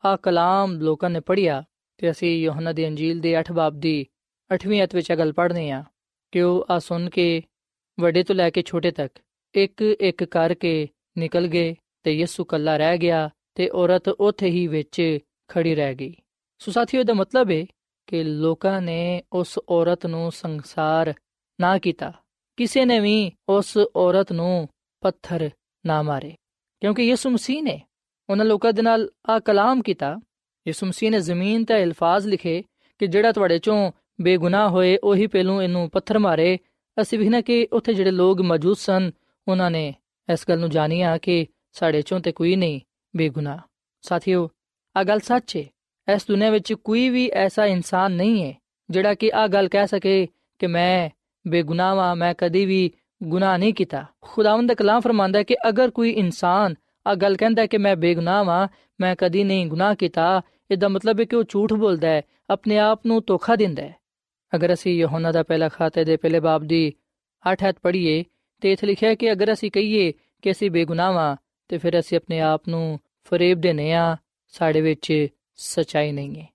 ਆ 0.05 0.15
ਕਲਾਮ 0.15 0.71
ਲੋਕਾਂ 0.71 1.09
ਨੇ 1.09 1.19
ਪੜਿਆ 1.19 1.63
ਤੇ 1.97 2.11
ਅਸੀਂ 2.11 2.41
ਯੋਹਨਾ 2.41 2.71
ਦੀ 2.71 2.87
ਅੰਜੀਲ 2.87 3.19
ਦੇ 3.19 3.39
8 3.39 3.53
ਬਾਬ 3.53 3.79
ਦੀ 3.79 4.05
8ਵੀਂ 4.55 4.83
ਅਧ 4.83 4.95
ਵਿੱਚ 4.95 5.11
ਗੱਲ 5.11 5.33
ਪੜ੍ਹਨੇ 5.33 5.71
ਆ 5.71 5.83
ਕਿ 6.31 6.41
ਉਹ 6.41 6.65
ਆ 6.69 6.79
ਸੁਣ 6.79 7.09
ਕੇ 7.09 7.43
ਵੱਡੇ 7.99 8.23
ਤੋਂ 8.23 8.35
ਲੈ 8.35 8.49
ਕੇ 8.49 8.61
ਛੋਟੇ 8.61 8.91
ਤੱਕ 8.91 9.19
ਇੱਕ 9.55 9.81
ਇੱਕ 9.81 10.23
ਕਰਕੇ 10.23 10.87
ਨਿਕਲ 11.17 11.47
ਗਏ 11.47 11.75
ਤੇ 12.03 12.11
ਯਿਸੂ 12.11 12.43
ਕੱਲਾ 12.43 12.77
ਰਹਿ 12.77 12.97
ਗਿਆ 12.97 13.29
ਤੇ 13.55 13.69
ਔਰਤ 13.69 14.07
ਉੱਥੇ 14.07 14.49
ਹੀ 14.49 14.67
ਵਿੱਚ 14.67 15.19
ਖੜੀ 15.47 15.75
ਰਹਿ 15.75 15.95
ਗਈ। 15.95 16.15
ਸੋ 16.59 16.71
ਸਾਥੀਓ 16.71 17.03
ਦਾ 17.03 17.13
ਮਤਲਬ 17.13 17.51
ਹੈ 17.51 17.65
ਕਿ 18.09 18.23
ਲੋਕਾਂ 18.23 18.81
ਨੇ 18.81 19.23
ਉਸ 19.33 19.59
ਔਰਤ 19.69 20.05
ਨੂੰ 20.05 20.31
ਸੰਸਾਰ 20.31 21.13
ਨਾ 21.61 21.77
ਕੀਤਾ। 21.77 22.13
ਕਿਸੇ 22.57 22.85
ਨੇ 22.85 22.99
ਵੀ 22.99 23.31
ਉਸ 23.49 23.77
ਔਰਤ 23.95 24.31
ਨੂੰ 24.31 24.67
ਪੱਥਰ 25.01 25.49
ਨਾ 25.85 26.01
ਮਾਰੇ। 26.01 26.35
ਕਿਉਂਕਿ 26.79 27.03
ਯਿਸੂ 27.03 27.29
ਮਸੀਹ 27.29 27.63
ਨੇ 27.63 27.81
ਉਹਨਾਂ 28.29 28.45
ਲੋਕਾਂ 28.45 28.73
ਦੇ 28.73 28.81
ਨਾਲ 28.81 29.09
ਆ 29.29 29.39
ਕਲਾਮ 29.39 29.81
ਕੀਤਾ। 29.81 30.15
ਯਿਸੂ 30.67 30.85
ਮਸੀਹ 30.85 31.11
ਨੇ 31.11 31.19
ਜ਼ਮੀਨ 31.19 31.65
ਤੇ 31.65 31.83
ਅਲਫਾਜ਼ 31.83 32.27
ਲਿਖੇ 32.27 32.63
ਕਿ 32.99 33.07
ਜਿਹੜਾ 33.07 33.31
ਤੁਹਾਡੇ 33.31 33.59
ਚੋਂ 33.59 33.91
ਬੇਗੁਨਾਹ 34.21 34.69
ਹੋਏ, 34.69 34.97
ਉਹੀ 35.03 35.27
ਪਹਿਲੂ 35.27 35.61
ਇਹਨੂੰ 35.61 35.89
ਪੱਥਰ 35.89 36.19
ਮਾਰੇ। 36.19 36.59
ਅਸੀਂ 37.01 37.19
ਵੀ 37.19 37.29
ਨਾ 37.29 37.41
ਕਿ 37.41 37.67
ਉੱਥੇ 37.73 37.93
ਜਿਹੜੇ 37.93 38.11
ਲੋਕ 38.11 38.41
ਮੌਜੂਦ 38.41 38.77
ਸਨ, 38.77 39.11
ਉਹਨਾਂ 39.47 39.71
ਨੇ 39.71 39.95
ਇਸ 40.33 40.45
ਗੱਲ 40.49 40.59
ਨੂੰ 40.59 40.69
ਜਾਣਿਆ 40.69 41.17
ਕਿ 41.17 41.47
ਸਾਡੇ 41.71 42.01
ਚੋਂ 42.01 42.19
ਤੇ 42.19 42.31
ਕੋਈ 42.31 42.55
ਨਹੀਂ 42.55 42.79
ਬੇਗੁਨਾਹ। 43.15 43.59
ਸਾਥੀਓ, 44.01 44.49
ਆ 44.97 45.03
ਗੱਲ 45.03 45.19
ਸੱਚ 45.19 45.57
ਹੈ 45.57 45.63
ਇਸ 46.09 46.25
ਦੁਨੀਆਂ 46.27 46.51
ਵਿੱਚ 46.51 46.73
ਕੋਈ 46.73 47.09
ਵੀ 47.09 47.29
ਐਸਾ 47.33 47.65
ਇਨਸਾਨ 47.65 48.11
ਨਹੀਂ 48.11 48.43
ਹੈ, 48.43 48.53
ਜਿਹੜਾ 48.89 49.13
ਕਿ 49.13 49.31
ਆ 49.33 49.47
ਗੱਲ 49.47 49.67
ਕਹਿ 49.67 49.87
ਸਕੇ 49.87 50.27
ਕਿ 50.59 50.67
ਮੈਂ 50.67 51.09
ਬੇਗੁਨਾਹ 51.45 51.95
ਹਾਂ 51.95 52.15
ਮੈਂ 52.15 52.33
ਕਦੀ 52.37 52.65
ਵੀ 52.65 52.91
ਗੁਨਾਹ 53.23 53.57
ਨਹੀਂ 53.57 53.73
ਕੀਤਾ। 53.73 54.05
ਖੁਦਾਵੰਦ 54.21 54.67
ਦਾ 54.67 54.73
ਕਲਾਮ 54.73 55.01
ਫਰਮਾਂਦਾ 55.01 55.39
ਹੈ 55.39 55.43
ਕਿ 55.43 55.55
ਅਗਰ 55.69 55.89
ਕੋਈ 55.89 56.11
ਇਨਸਾਨ 56.11 56.75
ਆ 57.05 57.13
ਗੱਲ 57.15 57.35
ਕਹਿੰਦਾ 57.35 57.65
ਕਿ 57.65 57.77
ਮੈਂ 57.77 57.95
ਬੇਗੁਨਾਹ 57.95 58.43
ਵਾਂ, 58.43 58.67
ਮੈਂ 58.99 59.15
ਕਦੀ 59.19 59.43
ਨਹੀਂ 59.43 59.65
ਗੁਨਾਹ 59.67 59.95
ਕੀਤਾ, 59.95 60.41
ਇਹਦਾ 60.71 60.87
ਮਤਲਬ 60.87 61.19
ਹੈ 61.19 61.25
ਕਿ 61.25 61.35
ਉਹ 61.35 61.43
ਝੂਠ 61.49 61.73
ਬੋਲਦਾ 61.73 62.07
ਹੈ, 62.07 62.21
ਆਪਣੇ 62.49 62.77
ਆਪ 62.77 63.05
ਨੂੰ 63.05 63.21
ਧੋਖਾ 63.27 63.55
ਦਿੰਦਾ 63.55 63.83
ਹੈ। 63.83 63.95
ਅਗਰ 64.55 64.73
ਅਸੀਂ 64.73 64.93
ਯਹੋਨਾ 64.95 65.31
ਦਾ 65.31 65.43
ਪਹਿਲਾ 65.43 65.69
ਖਾਤੇ 65.69 66.03
ਦੇ 66.03 66.17
ਪਹਿਲੇ 66.17 66.39
ਬਾਬ 66.39 66.63
ਦੀ 66.63 66.93
8 67.43 67.63
ਹੱਥ 67.63 67.75
ਪੜ੍ਹੀਏ, 67.81 68.23
ਤੇ 68.61 68.71
ਇਥੇ 68.71 68.87
ਲਿਖਿਆ 68.87 69.13
ਕਿ 69.15 69.31
ਅਗਰ 69.31 69.53
ਅਸੀਂ 69.53 69.71
ਕਹੀਏ 69.71 70.11
ਕਿ 70.41 70.51
ਅਸੀਂ 70.51 70.71
ਬੇਗੁਨਾਹ 70.71 71.13
ਹਾਂ 71.13 71.35
ਤੇ 71.69 71.77
ਫਿਰ 71.77 71.99
ਅਸੀਂ 71.99 72.17
ਆਪਣੇ 72.17 72.39
ਆਪ 72.39 72.67
ਨੂੰ 72.67 72.99
ਫਰੇਬ 73.23 73.59
ਦੇਨੇ 73.61 73.93
ਆ 73.93 74.15
ਸਾਡੇ 74.53 74.81
ਵਿੱਚ 74.81 75.27
ਸਚਾਈ 75.59 76.11
ਨਹੀਂ 76.11 76.41
ਹੈ। 76.41 76.47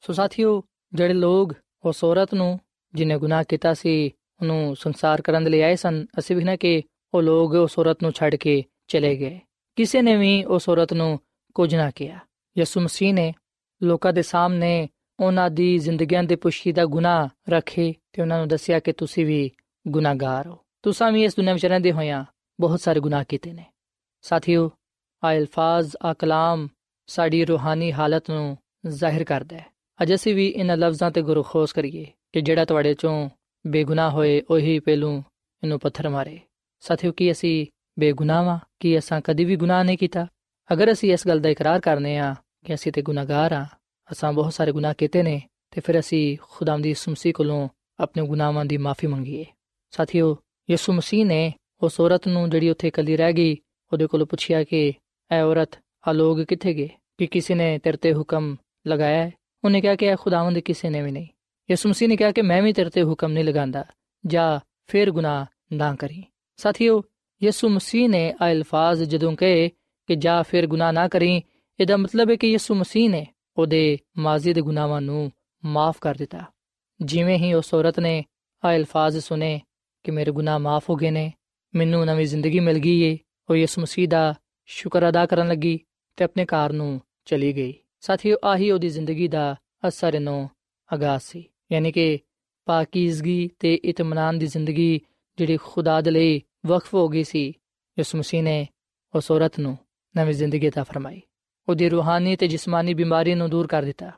ਸੋ 0.00 0.12
ਸਾਥੀਓ, 0.12 0.62
ਜਿਹੜੇ 0.92 1.14
ਲੋਗ 1.14 1.48
ਉਸ 1.84 2.04
ਔਰਤ 2.04 2.34
ਨੂੰ 2.34 2.60
ਜਿਨੇ 2.94 3.18
ਗੁਨਾਹ 3.18 3.44
ਕੀਤਾ 3.48 3.74
ਸੀ, 3.74 4.06
ਉਹਨੂੰ 4.40 4.76
ਸੰਸਾਰ 4.76 5.22
ਕਰਨ 5.22 5.44
ਦੇ 5.44 5.50
ਲਈ 5.50 5.60
ਆਏ 5.60 5.76
ਸਨ, 5.76 6.06
ਅਸੀਂ 6.18 6.36
ਵੀ 6.36 6.44
ਨਾ 6.44 6.56
ਕਿ 6.56 6.82
ਉਹ 7.14 7.22
ਲੋਗ 7.22 7.54
ਉਸ 7.54 7.78
ਔਰਤ 7.78 8.02
ਨੂੰ 8.02 8.12
ਛੱਡ 8.12 8.34
ਕੇ 8.34 8.64
ਚਲੇ 8.88 9.16
ਗਏ। 9.16 9.40
ਕਿਸੇ 9.76 10.02
ਨੇ 10.02 10.16
ਵੀ 10.16 10.44
ਉਸ 10.44 10.68
ਔਰਤ 10.68 10.92
ਨੂੰ 10.92 11.20
ਕੁਝ 11.54 11.74
ਨਾ 11.74 11.90
ਕਿਹਾ। 11.90 12.18
ਯਿਸੂ 12.58 12.80
ਮਸੀਹ 12.80 13.14
ਨੇ 13.14 13.34
ਲੋਕਾਂ 13.82 14.12
ਦੇ 14.12 14.22
ਸਾਹਮਣੇ 14.22 14.88
ਉਹਨਾਂ 15.20 15.50
ਦੀ 15.50 15.78
ਜ਼ਿੰਦਗੀਆਂ 15.78 16.22
ਦੇ 16.22 16.36
ਪੁਸ਼ੀਦਾ 16.36 16.84
ਗੁਨਾਹ 16.84 17.28
ਰੱਖੇ 17.48 17.94
ਤੇ 18.12 18.22
ਉਹਨਾਂ 18.22 18.38
ਨੂੰ 18.38 18.48
ਦੱਸਿਆ 18.48 18.80
ਕਿ 18.80 18.92
ਤੁਸੀਂ 18.92 19.26
ਵੀ 19.26 19.50
ਗੁਨਾਹਗਾਰ 19.88 20.46
ਹੋ। 20.46 20.58
ਤੁਸੀਂ 20.82 21.12
ਵੀ 21.12 21.24
ਇਸ 21.24 21.36
ਦੁਨੀਆਂ 21.36 21.54
ਵਿੱਚ 21.54 21.66
ਰਹਿੰਦੇ 21.66 21.92
ਹੋਇਆਂ 21.92 22.24
ਬਹੁਤ 22.60 22.80
ਸਾਰੇ 22.80 23.00
ਗੁਨਾਹ 23.00 23.24
ਕੀਤੇ 23.28 23.52
ਨੇ। 23.52 23.64
ਸਾਥੀਓ, 24.22 24.70
ਆ 25.24 25.32
ਅਲਫਾਜ਼, 25.32 25.96
ਆ 26.02 26.12
ਕਲਾਮ 26.12 26.68
ਸਾਡੀ 27.10 27.44
ਰੂਹਾਨੀ 27.44 27.92
ਹਾਲਤ 27.92 28.30
ਨੂੰ 28.30 28.58
ਜ਼ਾਹਿਰ 28.86 29.24
ਕਰਦਾ 29.24 29.56
ਹੈ। 29.56 29.66
ਅਜ 30.02 30.14
ਅਸੀਂ 30.14 30.34
ਵੀ 30.34 30.48
ਇਹਨਾਂ 30.48 30.76
ਲਫ਼ਜ਼ਾਂ 30.76 31.10
ਤੇ 31.10 31.22
ਗੁਰੂ 31.22 31.42
ਖੋਸ 31.42 31.72
ਕਰੀਏ 31.72 32.06
ਕਿ 32.32 32.40
ਜਿਹੜਾ 32.40 32.64
ਤੁਹਾਡੇ 32.64 32.94
ਚੋਂ 32.94 33.30
ਬੇਗੁਨਾਹ 33.66 34.10
ਹੋਏ, 34.10 34.42
ਉਹੀ 34.50 34.78
ਪਹਿਲੂ 34.78 35.22
ਇਹਨੂੰ 35.62 35.80
ਪੱਥਰ 35.80 36.08
ਮਾਰੇ। 36.08 36.40
ਸਾਥੀਓ, 36.80 37.12
ਕੀ 37.12 37.32
ਅਸੀਂ 37.32 37.66
ਬੇਗੁਨਾਹ 37.98 38.44
ਵਾਂ? 38.44 38.58
ਕਿ 38.80 38.98
ਅਸਾਂ 38.98 39.20
ਕਦੀ 39.20 39.44
ਵੀ 39.44 39.56
ਗੁਨਾਹ 39.56 39.84
ਨਹੀਂ 39.84 39.98
ਕੀਤਾ? 39.98 40.26
ਅਗਰ 40.72 40.92
ਅਸੀਂ 40.92 41.12
ਇਸ 41.12 41.28
ਗੱਲ 41.28 41.40
ਦਾ 41.40 41.48
ਇਕਰਾਰ 41.48 41.80
ਕਰਨੇ 41.80 42.18
ਆ 42.18 42.34
ਕਿ 42.66 42.74
ਅਸੀਂ 42.74 42.92
ਤੇ 42.92 43.02
ਗੁਨਾਹਗਾਰ 43.02 43.52
ਆ, 43.52 43.66
ਅਸਾਂ 44.12 44.32
ਬਹੁਤ 44.32 44.54
ਸਾਰੇ 44.54 44.72
ਗੁਨਾਹ 44.72 44.94
ਕੀਤੇ 44.98 45.22
ਨੇ, 45.22 45.42
ਤੇ 45.70 45.80
ਫਿਰ 45.80 46.00
ਅਸੀਂ 46.00 46.38
ਖੁਦਾਮ 46.42 46.82
ਦੀ 46.82 46.94
ਸੁਮਸੀ 46.94 47.32
ਕੋਲੋਂ 47.32 47.68
ਆਪਣੇ 48.00 48.26
ਗੁਨਾਹਾਂ 48.26 48.64
ਦੀ 48.64 48.76
ਮਾਫੀ 48.76 49.06
ਮੰਗੀਏ। 49.06 49.44
ਸਾਥੀਓ, 49.90 50.36
ਯਿਸੂ 50.70 50.92
ਮਸੀਹ 50.92 51.26
ਨੇ 51.26 51.54
ਉਸ 51.82 52.00
ਔਰਤ 52.00 52.28
ਨੂੰ 52.28 52.50
ਜਿਹੜੀ 52.50 52.70
ਉੱਥੇ 52.70 52.88
ਇਕੱਲੀ 52.88 53.16
ਰਹਿ 53.16 53.32
ਗਈ, 53.32 53.56
ਉਹਦੇ 53.92 54.06
ਕੋਲੋਂ 54.06 54.26
ਪੁੱਛਿਆ 54.26 54.64
ਕਿ, 54.64 54.92
ਐ 55.30 55.42
ਔਰਤ 55.42 55.70
ਆ 56.08 56.12
ਲੋਗ 56.12 56.40
ਕਿੱਥੇ 56.40 56.74
ਗਏ? 56.74 56.88
ਕਿ 57.20 57.26
ਕਿਸੇ 57.26 57.54
ਨੇ 57.54 57.78
ਤੇਰੇ 57.78 57.96
ਤੇ 57.96 58.12
ਹੁਕਮ 58.14 58.56
ਲਗਾਇਆ 58.88 59.24
ਹੈ 59.24 59.32
ਉਹਨੇ 59.64 59.80
ਕਿਹਾ 59.80 59.94
ਕਿ 59.94 60.06
ਐ 60.06 60.14
ਖੁਦਾਵੰਦ 60.16 60.58
ਕਿਸੇ 60.58 60.90
ਨੇ 60.90 61.02
ਵੀ 61.02 61.10
ਨਹੀਂ 61.10 61.26
ਯਿਸੂ 61.70 61.88
ਮਸੀਹ 61.88 62.08
ਨੇ 62.08 62.16
ਕਿਹਾ 62.16 62.30
ਕਿ 62.32 62.42
ਮੈਂ 62.42 62.62
ਵੀ 62.62 62.72
ਤੇਰੇ 62.72 62.90
ਤੇ 62.90 63.02
ਹੁਕਮ 63.02 63.32
ਨਹੀਂ 63.32 63.44
ਲਗਾਉਂਦਾ 63.44 63.84
ਜਾਂ 64.26 64.60
ਫਿਰ 64.86 65.10
ਗੁਨਾਹ 65.10 65.46
ਨਾ 65.72 65.94
ਕਰੀ 65.94 66.22
ਸਾਥੀਓ 66.56 67.02
ਯਿਸੂ 67.42 67.68
ਮਸੀਹ 67.68 68.08
ਨੇ 68.08 68.34
ਆ 68.42 68.50
ਅਲਫਾਜ਼ 68.52 69.02
ਜਦੋਂ 69.02 69.32
ਕਹੇ 69.36 69.68
ਕਿ 70.08 70.16
ਜਾਂ 70.16 70.42
ਫਿਰ 70.42 70.66
ਗੁਨਾਹ 70.66 70.92
ਨਾ 70.92 71.08
ਕਰੀ 71.08 71.42
ਇਹਦਾ 71.80 71.96
ਮਤਲਬ 71.96 72.30
ਹੈ 72.30 72.36
ਕਿ 72.36 72.50
ਯਿਸੂ 72.50 72.74
ਮਸੀਹ 72.74 73.10
ਨੇ 73.10 73.26
ਉਹਦੇ 73.58 73.98
ਮਾਜ਼ੀ 74.18 74.52
ਦੇ 74.52 74.60
ਗੁਨਾਹਾਂ 74.60 75.00
ਨੂੰ 75.00 75.30
ਮਾਫ 75.64 75.98
ਕਰ 76.00 76.14
ਦਿੱਤਾ 76.14 76.44
ਜਿਵੇਂ 77.00 77.38
ਹੀ 77.38 77.52
ਉਸ 77.54 77.74
ਔਰਤ 77.74 78.00
ਨੇ 78.00 78.24
ਆ 78.64 78.74
ਅਲਫਾਜ਼ 78.76 79.18
ਸੁਨੇ 79.18 79.60
ਕਿ 80.04 80.10
ਮੇਰੇ 80.10 80.30
ਗੁਨਾਹ 80.30 80.58
ਮਾਫ 80.58 80.90
ਹੋ 80.90 80.96
ਗਏ 80.96 81.10
ਨੇ 81.10 81.32
ਮੈਨੂੰ 81.74 82.04
ਨਵੀਂ 82.06 82.26
ਜ਼ਿੰਦਗੀ 82.26 82.60
ਮਿਲ 82.60 82.78
ਗਈ 82.78 83.00
ਏ 83.02 83.18
ਉਹ 83.50 83.56
ਯਿਸੂ 83.56 83.82
ਮਸੀਹ 83.82 84.08
ਦਾ 84.08 84.34
ਸ਼ੁਕਰ 84.68 85.08
ਅਦਾ 85.08 85.26
ਕਰਨ 85.26 85.48
ਲੱਗੀ 85.48 85.80
ਤੇ 86.16 86.24
ਆਪਣੇ 86.24 86.44
ਘਰ 86.44 86.72
ਨੂੰ 86.72 87.00
ਚਲੀ 87.25 87.53
ਗਈ 87.53 87.73
ਸਾਥੀਓ 88.01 88.37
ਆਹੀ 88.43 88.71
ਉਹਦੀ 88.71 88.89
ਜ਼ਿੰਦਗੀ 88.89 89.27
ਦਾ 89.27 89.55
ਅਸਰ 89.87 90.19
ਨੂੰ 90.19 90.49
ਆਗਾਜ਼ 90.89 91.23
ਸੀ 91.23 91.43
ਯਾਨੀ 91.71 91.91
ਕਿ 91.91 92.19
ਪਾਕੀਜ਼ਗੀ 92.67 93.49
ਤੇ 93.59 93.73
ਇਤਮਾਨਾਨ 93.83 94.39
ਦੀ 94.39 94.47
ਜ਼ਿੰਦਗੀ 94.47 94.99
ਜਿਹੜੀ 95.37 95.57
ਖੁਦਾ 95.57 95.99
ਦੇ 96.01 96.11
ਲਈ 96.11 96.41
ਵਕਫ 96.65 96.93
ਹੋ 96.93 97.07
ਗਈ 97.07 97.23
ਸੀ 97.23 97.47
ਯਿਸੂ 97.97 98.17
ਮਸੀਹ 98.17 98.43
ਨੇ 98.43 98.65
ਉਸ 99.13 99.31
ਔਰਤ 99.31 99.59
ਨੂੰ 99.59 99.77
ਨਵੀਂ 100.15 100.33
ਜ਼ਿੰਦਗੀ 100.33 100.67
عطا 100.67 100.83
ਫਰਮਾਈ 100.83 101.21
ਉਹਦੀ 101.67 101.89
ਰੂਹਾਨੀ 101.89 102.35
ਤੇ 102.35 102.47
ਜਿਸਮਾਨੀ 102.47 102.93
ਬਿਮਾਰੀ 102.93 103.35
ਨੂੰ 103.35 103.49
ਦੂਰ 103.49 103.67
ਕਰ 103.67 103.83
ਦਿੱਤਾ 103.83 104.11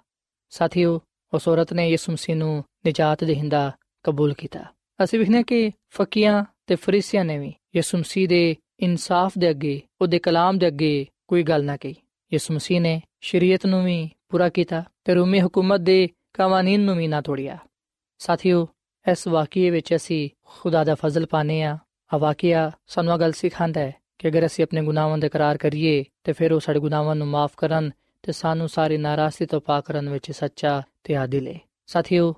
ਸਾਥੀਓ 0.52 1.00
ਉਸ 1.34 1.48
ਔਰਤ 1.48 1.74
ਨੇ 1.74 1.90
ਯਿਸੂ 1.90 2.12
ਮਸੀਹ 2.12 2.36
ਨੂੰ 2.36 2.64
ਨਜਾਤ 2.88 3.24
ਦੇਹਿੰਦਾ 3.24 3.72
ਕਬੂਲ 4.06 4.34
ਕੀਤਾ 4.34 4.64
ਅਸੀਂ 5.04 5.20
ਵਿਖਨੇ 5.20 5.44
ਕਿ 5.44 5.72
ਫਕੀਆਂ 5.90 6.44
ਤੇ 6.68 6.76
ਫਰੀਸੀਆਂ 6.76 7.26
ਨੇ 7.26 7.38
ਵੀ 7.38 7.54
ਯਿਸੂ 7.76 7.98
ਮਸੀਹ 7.98 8.28
ਦੇ 8.28 8.56
ਇਨਸਾਫ 8.80 9.38
ਦੇ 9.38 9.50
ਅੱਗੇ 9.50 9.82
ਉਹਦੇ 10.02 10.20
ਕਲਾਮ 10.20 10.58
ਦੇ 10.58 10.68
ਅੱਗੇ 10.68 11.06
ਕੋਈ 11.28 11.44
ਗੱਲ 11.44 11.66
ਨਾ 11.66 11.78
ਕਹੀ 11.78 11.96
ਯਿਸੂ 12.33 12.55
ਮਸੀਹ 12.55 12.81
ਨੇ 12.81 13.03
ਸ਼ਰੀਅਤ 13.21 13.67
ਨੂੰ 13.67 13.85
ਵੀ 13.85 14.11
ਪੂਰਾ 14.29 14.49
ਕੀਤਾ 14.49 14.85
ਤੇ 15.05 15.15
ਰੂਮੀ 15.15 15.41
ਹਕੂਮਤ 15.41 15.81
ਦੇ 15.81 16.09
ਕਾਨੂੰਨ 16.33 16.81
ਨੂੰ 16.81 16.97
ਵੀ 16.97 17.07
ਨਾ 17.07 17.21
ਤੋੜਿਆ। 17.21 17.59
ਸਾਥੀਓ, 18.19 18.69
ਇਸ 19.11 19.27
ਵਾਕਿਏ 19.27 19.71
ਵਿੱਚ 19.71 19.95
ਅਸੀਂ 19.95 20.31
ਖੁਦਾ 20.47 20.85
ਦਾ 20.85 20.95
ਫਜ਼ਲ 20.95 21.27
ਪਾਨੇ 21.27 21.63
ਆ 21.63 21.79
ਆ 22.15 22.17
ਵਾਕਿਆ 22.17 22.73
ਸਾਨੂੰ 22.87 23.21
ਗੱਲ 23.21 23.33
ਸਿਖਾਉਂਦਾ 23.33 23.81
ਹੈ 23.81 23.95
ਕਿ 24.19 24.29
ਅਗਰ 24.29 24.47
ਅਸੀਂ 24.47 24.65
ਆਪਣੇ 24.65 24.83
ਗੁਨਾਹਾਂ 24.83 25.19
ਦਾ 25.19 25.27
ਇਕਰਾਰ 25.27 25.57
ਕਰੀਏ 25.57 26.05
ਤੇ 26.25 26.33
ਫਿਰ 26.33 26.53
ਉਹ 26.53 26.61
ਸਾਡੇ 26.61 26.79
ਗੁਨਾਹਾਂ 26.81 27.15
ਨੂੰ 27.15 27.27
ਮਾਫ 27.29 27.53
ਕਰਨ 27.57 27.91
ਤੇ 28.23 28.33
ਸਾਨੂੰ 28.33 28.69
ਸਾਰੀ 28.69 28.97
ਨਾਰਾਜ਼ਗੀ 28.97 29.47
ਤੋਂ 29.47 29.61
ਪਾਕ 29.61 29.85
ਕਰਨ 29.85 30.11
ਵਿੱਚ 30.11 30.31
ਸੱਚਾ 30.31 30.83
ਤੇ 31.05 31.17
ਆਦਿਲ 31.17 31.49
ਹੈ 31.49 31.61
ਸਾਥੀਓ, 31.87 32.35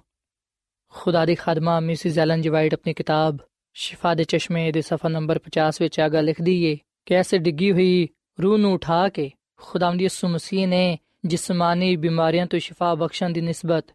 ਖੁਦਾ 0.89 1.27
ਦੀ 1.27 1.35
ਖਾਦਮਾ 1.35 1.81
ਮਿਸਿਸ 1.81 2.19
ਐਲਨ 2.19 2.41
ਜੀ 2.41 2.49
ਵਾਈਟ 2.49 2.75
ਆਪਣੀ 2.75 2.95
ਕਿਤਾਬ 2.95 3.37
ਸ਼ਿਫਾ 3.75 4.15
ਦੇ 4.15 4.25
ਚਸ਼ਮੇ 4.25 4.73
ਦੇ 4.73 4.83
ਸਫਾ 4.83 5.09
ਨੰਬਰ 5.09 5.41
50 5.45 5.71
ਵਿੱਚ 5.81 6.01
ਆਗਾ 6.01 6.21
ਲਿਖਦੀ 6.21 6.65
ਏ 6.65 6.79
ਕਿ 7.07 7.15
ਐਸੇ 7.15 7.39
ਡਿੱਗੀ 7.39 7.73
ਹੋਈ 7.73 8.09
ਰੂਹ 8.43 8.59
ਨੂੰ 8.59 8.73
ਉਠਾ 8.73 9.09
ਕੇ 9.09 9.31
ਖੁਦਾਵੰਦ 9.67 10.03
ਯਿਸੂ 10.03 10.29
ਮਸੀਹ 10.29 10.69
ਨੇ 10.69 10.99
ਜਿਸਮਾਨੀ 11.25 11.97
ਬਿਮਾਰੀਆਂ 11.97 12.47
ਤੋਂ 12.47 12.59
ਸ਼ਿਫਾ 12.59 12.95
ਬਖਸ਼ਣ 12.95 13.31
ਦੀ 13.31 13.41
ਨਿਸਬਤ 13.41 13.87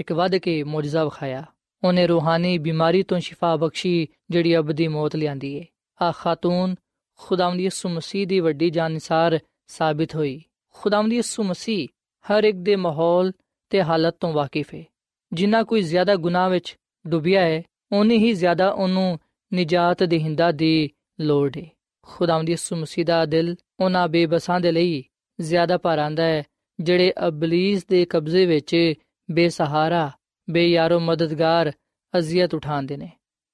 ਇੱਕ 0.00 0.12
ਵਧ 0.12 0.36
ਕੇ 0.36 0.62
ਮੌਜਜ਼ਾ 0.64 1.04
ਵਿਖਾਇਆ। 1.04 1.44
ਉਹਨੇ 1.84 2.06
ਰੂਹਾਨੀ 2.06 2.58
ਬਿਮਾਰੀ 2.58 3.02
ਤੋਂ 3.02 3.18
ਸ਼ਿਫਾ 3.18 3.56
ਬਖਸ਼ੀ, 3.56 4.08
ਜਿਹੜੀ 4.30 4.56
ਅਬਦੀ 4.56 4.88
ਮੌਤ 4.88 5.16
ਲਿਆਂਦੀ 5.16 5.54
ਏ। 5.54 5.64
ਆ 6.02 6.12
ਖਾਤੂਨ 6.12 6.74
ਖੁਦਾਵੰਦ 7.18 7.60
ਯਿਸੂ 7.60 7.88
ਮਸੀਹ 7.88 8.26
ਦੀ 8.26 8.40
ਵੱਡੀ 8.40 8.70
ਜਾਨਸਾਰ 8.70 9.38
ਸਾਬਿਤ 9.66 10.14
ਹੋਈ। 10.14 10.42
ਖੁਦਾਵੰਦ 10.72 11.12
ਯਿਸੂ 11.12 11.42
ਮਸੀਹ 11.42 11.88
ਹਰ 12.24 12.44
ਇੱਕ 12.44 12.56
ਦੇ 12.56 12.76
ਮਾਹੌਲ 12.76 13.32
ਤੇ 13.70 13.82
ਹਾਲਤ 13.82 14.16
ਤੋਂ 14.20 14.32
ਵਾਕਿਫ 14.32 14.74
ਹੈ 14.74 14.84
ਜਿੰਨਾ 15.32 15.62
ਕੋਈ 15.62 15.82
ਜ਼ਿਆਦਾ 15.82 16.16
ਗੁਨਾਹ 16.16 16.50
ਵਿੱਚ 16.50 16.76
ਡੁੱਬਿਆ 17.06 17.40
ਹੈ 17.40 17.62
ਉਨੀ 17.92 18.18
ਹੀ 18.18 18.32
ਜ਼ਿਆਦਾ 18.32 18.70
ਉਹਨੂੰ 18.70 19.18
ਨਜਾਤ 19.54 20.02
ਦੇਹਿੰਦਾ 20.02 20.52
ਦੀ 20.52 20.90
ਲੋੜ 21.20 21.56
ਹੈ 21.56 21.66
ਖੁਦਾਵੰਦ 22.02 22.50
ਯਿਸੂ 22.50 22.76
ਮਸੀਹ 22.76 23.04
ਦਾ 23.04 23.26
ਦਿਲ 23.26 23.56
ਉਹਨਾਂ 23.80 24.08
ਬੇਬਸਾਂ 24.08 24.60
ਦੇ 24.60 24.72
ਲਈ 24.72 25.04
ਜ਼ਿਆਦਾ 25.40 25.78
ਭਾਰਾਂਦਾ 25.78 26.22
ਹੈ, 26.22 26.42
ਜਿਹੜੇ 26.80 27.12
ਅਬਲੀਸ 27.28 27.86
ਦੇ 27.86 28.04
ਕਬਜ਼ੇ 28.04 28.46
ਵਿੱਚ 28.46 28.94
ਬੇਸਹਾਰਾ, 29.30 30.10
ਬੇਯਾਰੋ 30.50 31.00
ਮਦਦਗਾਰ 31.00 31.72
ਅਜ਼ੀਅਤ 32.18 32.54
ਉਠਾਉਂਦੇ 32.54 32.96
ਨੇ, 32.96 33.10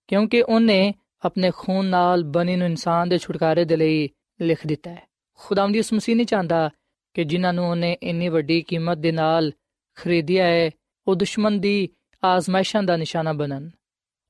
ਕਿਉਂਕਿ 0.09 0.43
ਉਹਨੇ 0.43 0.95
ਆਪਣੇ 1.25 1.51
ਖੂਨ 1.57 1.87
ਨਾਲ 1.87 2.25
ਬਣੀ 2.25 2.57
ਨੂੰ 2.57 2.67
ਇਨਸਾਨ 2.67 3.09
ਦੇ 3.09 3.19
ਛੁਟਕਾਰੇ 3.19 3.65
ਦੇ 3.65 3.77
ਲਈ 3.77 4.09
ਲਿਖ 4.41 4.67
ਦਿੱਤਾ 4.67 4.91
ਹੈ। 4.91 5.09
ਖੁਦਾਵੰਦ 5.39 5.77
ਯਿਸੂ 5.77 5.97
ਮਸੀਹ 5.97 6.17
ਨਹੀਂ 6.17 6.27
ਚਾਹੁੰਦਾ 6.27 6.71
ਕਿ 7.15 7.25
ਜਿਨ੍ਹਾਂ 7.25 7.53
ਨੂੰ 7.53 7.71
ਉਹਨੇ 7.71 7.97
ਇੰਨੀ 8.03 8.29
ਵੱਡੀ 8.29 8.63
ਕੀਮਤ 8.63 8.99
ਦੇ 8.99 9.13
ਨਾਲ 9.13 9.53
ਖਰੀਦਿਆ 9.95 10.47
ਹੈ, 10.47 10.71
ਉਹ 11.07 11.15
ਦੁਸ਼ਮਣ 11.15 11.51
ਦੀ 11.51 11.89
ਆਜ਼ਮਾਇਸ਼ਾਂ 12.25 12.83
ਦਾ 12.83 12.97
ਨਿਸ਼ਾਨਾ 12.97 13.33
ਬਣਨ। 13.33 13.71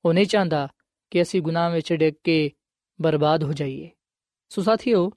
ਉਹ 0.04 0.12
ਨਹੀਂ 0.12 0.26
ਚਾਹੁੰਦਾ 0.26 0.68
ਕਿ 1.10 1.22
ਅਸੀਂ 1.22 1.42
ਗੁਨਾਹ 1.42 1.70
ਵਿੱਚ 1.70 1.92
ਡਿੱਗ 1.92 2.14
ਕੇ 2.24 2.50
ਬਰਬਾਦ 3.02 3.44
ਹੋ 3.44 3.52
ਜਾਈਏ। 3.52 3.90
ਸੋ 4.48 4.62
ਸਾਥੀਓ 4.62 5.10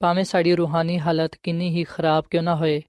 ਭਾਵੇਂ 0.00 0.24
ਸਾਡੀ 0.24 0.54
ਰੂਹਾਨੀ 0.54 0.98
ਹਾਲਤ 0.98 1.34
ਕਿੰਨੀ 1.42 1.68
ਹੀ 1.70 1.84
ਖਰਾਬ 1.84 2.24
ਕਿਉਂ 2.30 2.42
ਨਾ 2.42 2.56
ਹੋਏ, 2.56 2.82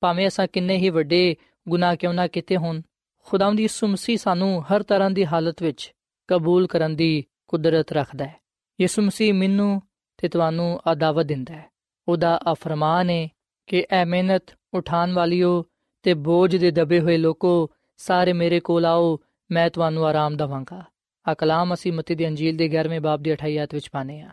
ਭਾਵੇਂ 0.00 0.28
ਅਸਾਂ 0.28 0.46
ਕਿੰਨੇ 0.52 0.76
ਹੀ 0.76 0.90
ਵੱਡੇ 0.90 1.36
ਗੁਨਾਹ 1.68 1.96
ਕਿਉਂ 1.96 2.14
ਨਾ 2.14 2.26
ਕੀਤੇ 2.26 2.56
ਹੋਣ, 2.56 2.80
ਖੁਦਾਵੰਦ 3.18 3.60
ਯਿਸੂ 3.60 3.86
ਮਸੀਹ 3.86 4.18
ਸਾਨੂੰ 4.18 4.62
ਹਰ 4.62 4.82
ਤਰ੍ਹਾਂ 4.82 5.10
ਦੀ 5.10 5.26
ਹਾਲਤ 5.26 5.62
ਵਿੱਚ 5.62 5.92
ਕਬੂਲ 6.28 6.66
ਕਰਨ 6.66 6.96
ਦੀ 6.96 7.24
ਕੁਦਰਤ 7.48 7.92
ਰੱਖਦਾ 7.92 8.24
ਹੈ। 8.24 8.40
ਯਿਸੂ 8.80 9.02
ਮਸੀਹ 9.02 9.34
ਮੈਨੂੰ 9.34 9.82
ਤੇ 10.16 10.28
ਤੁਹਾਨੂੰ 10.28 10.80
ਆ 10.86 10.94
ਦਾਵਤ 10.94 11.26
ਦਿੰਦਾ 11.26 11.54
ਹੈ। 11.54 11.70
ਉਹਦਾ 12.08 12.40
ਆ 12.46 12.54
ਫਰਮਾਨ 12.54 13.10
ਹੈ 13.10 13.28
ਕਿ 13.66 13.86
ਐ 13.90 14.04
ਮਿਹਨਤ 14.04 14.42
ਉਠਾਨ 14.74 15.12
ਵਾਲਿਓ 15.12 15.64
ਤੇ 16.02 16.14
ਬੋਝ 16.14 16.56
ਦੇ 16.56 16.70
ਦਬੇ 16.70 17.00
ਹੋਏ 17.00 17.16
ਲੋਕੋ, 17.16 17.70
ਸਾਰੇ 17.96 18.32
ਮੇਰੇ 18.32 18.60
ਕੋਲ 18.60 18.86
ਆਓ, 18.86 19.18
ਮੈਂ 19.50 19.70
ਤੁਹਾਨੂੰ 19.70 20.06
ਆਰਾਮ 20.06 20.36
ਦਵਾਂਗਾ। 20.36 20.84
ਆ 21.28 21.34
ਕਲਾਮ 21.34 21.74
ਅਸੀਂ 21.74 21.92
ਮਤੀ 21.92 22.14
ਦੀ 22.14 22.28
ਅੰਜੀਲ 22.28 22.56
ਦੇ 22.56 22.68
11ਵੇਂ 22.68 23.00
ਬਾਬ 23.00 23.22
ਦੀ 23.22 23.32
28 23.32 23.58
ਆਇਤ 23.58 23.74
ਵਿੱਚ 23.74 23.88
ਪਾਨੇ 23.92 24.20
ਆ 24.20 24.30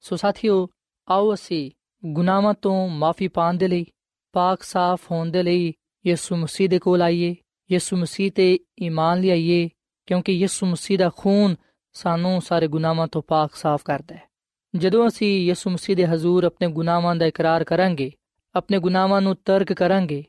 ਸੋ 0.00 0.16
ਸਾਥੀਓ 0.16 0.68
ਆਓ 1.07 1.33
ਅਸੀਂ 1.33 1.71
ਗੁਨਾਹਾਂ 2.05 2.53
ਤੋਂ 2.53 2.89
ਮਾਫੀ 2.89 3.27
ਪਾਣ 3.27 3.53
ਦੇ 3.53 3.67
ਲਈ 3.67 3.85
ਪਾਕ 4.33 4.63
ਸਾਫ਼ 4.63 5.11
ਹੋਣ 5.11 5.31
ਦੇ 5.31 5.43
ਲਈ 5.43 5.73
ਯਿਸੂ 6.05 6.35
ਮਸੀਹ 6.35 6.69
ਦੇ 6.69 6.79
ਕੋਲ 6.79 7.01
ਆਈਏ 7.01 7.35
ਯਿਸੂ 7.71 7.97
ਮਸੀਹ 7.97 8.31
ਤੇ 8.31 8.59
ਈਮਾਨ 8.81 9.21
ਲਿਆਈਏ 9.21 9.69
ਕਿਉਂਕਿ 10.07 10.33
ਯਿਸੂ 10.33 10.65
ਮਸੀਹ 10.65 10.97
ਦਾ 10.97 11.09
ਖੂਨ 11.17 11.55
ਸਾਨੂੰ 11.93 12.41
ਸਾਰੇ 12.41 12.67
ਗੁਨਾਹਾਂ 12.67 13.07
ਤੋਂ 13.07 13.21
ਪਾਕ 13.21 13.55
ਸਾਫ਼ 13.55 13.83
ਕਰਦਾ 13.83 14.15
ਹੈ 14.15 14.27
ਜਦੋਂ 14.73 15.07
ਅਸੀਂ 15.07 15.47
ਯਿਸੂ 15.47 15.69
ਮਸੀਹ 15.69 15.95
ਦੇ 15.95 16.05
ਹਜ਼ੂਰ 16.05 16.43
ਆਪਣੇ 16.43 16.67
ਗੁਨਾਹਾਂ 16.67 17.15
ਦਾ 17.15 17.25
ਇਕਰਾਰ 17.25 17.63
ਕਰਾਂਗੇ 17.63 18.11
ਆਪਣੇ 18.55 18.79
ਗੁਨਾਹਾਂ 18.79 19.21
ਨੂੰ 19.21 19.35
ਤਰਕ 19.45 19.73
ਕਰਾਂਗੇ 19.73 20.23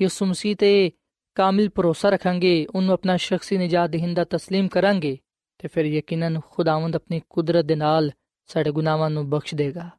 ਯਿਸੂ 0.00 0.26
ਮਸੀਹ 0.26 0.56
ਤੇ 0.56 0.90
ਕਾਮਿਲ 1.36 1.68
ਭਰੋਸਾ 1.68 2.08
ਰੱਖਾਂਗੇ 2.08 2.66
ਉਹਨੂੰ 2.74 2.94
ਆਪਣਾ 2.94 3.16
ਸ਼ਖਸੀ 3.16 3.58
ਨਜਾਤ 3.58 3.90
ਦੇਹਿੰਦਾ 3.90 4.22
تسلیم 4.22 4.68
ਕਰਾਂਗੇ 4.68 5.18
ਤੇ 5.58 5.68
ਫਿਰ 5.68 5.84
ਯਕੀਨਨ 5.84 6.40
ਖੁਦਾਵੰਦ 6.50 6.96
ਆਪਣੀ 6.96 7.20
ਕੁਦਰਤ 7.30 7.64
ਦੇ 7.64 7.74
ਨਾਲ 7.74 8.10
ਸਾਡੇ 8.46 8.70
ਗੁਨਾਹਾਂ 8.70 9.10
ਨੂੰ 9.10 9.30
ਬਖਸ਼ 9.30 9.54
ਦੇਗਾ 9.54 9.90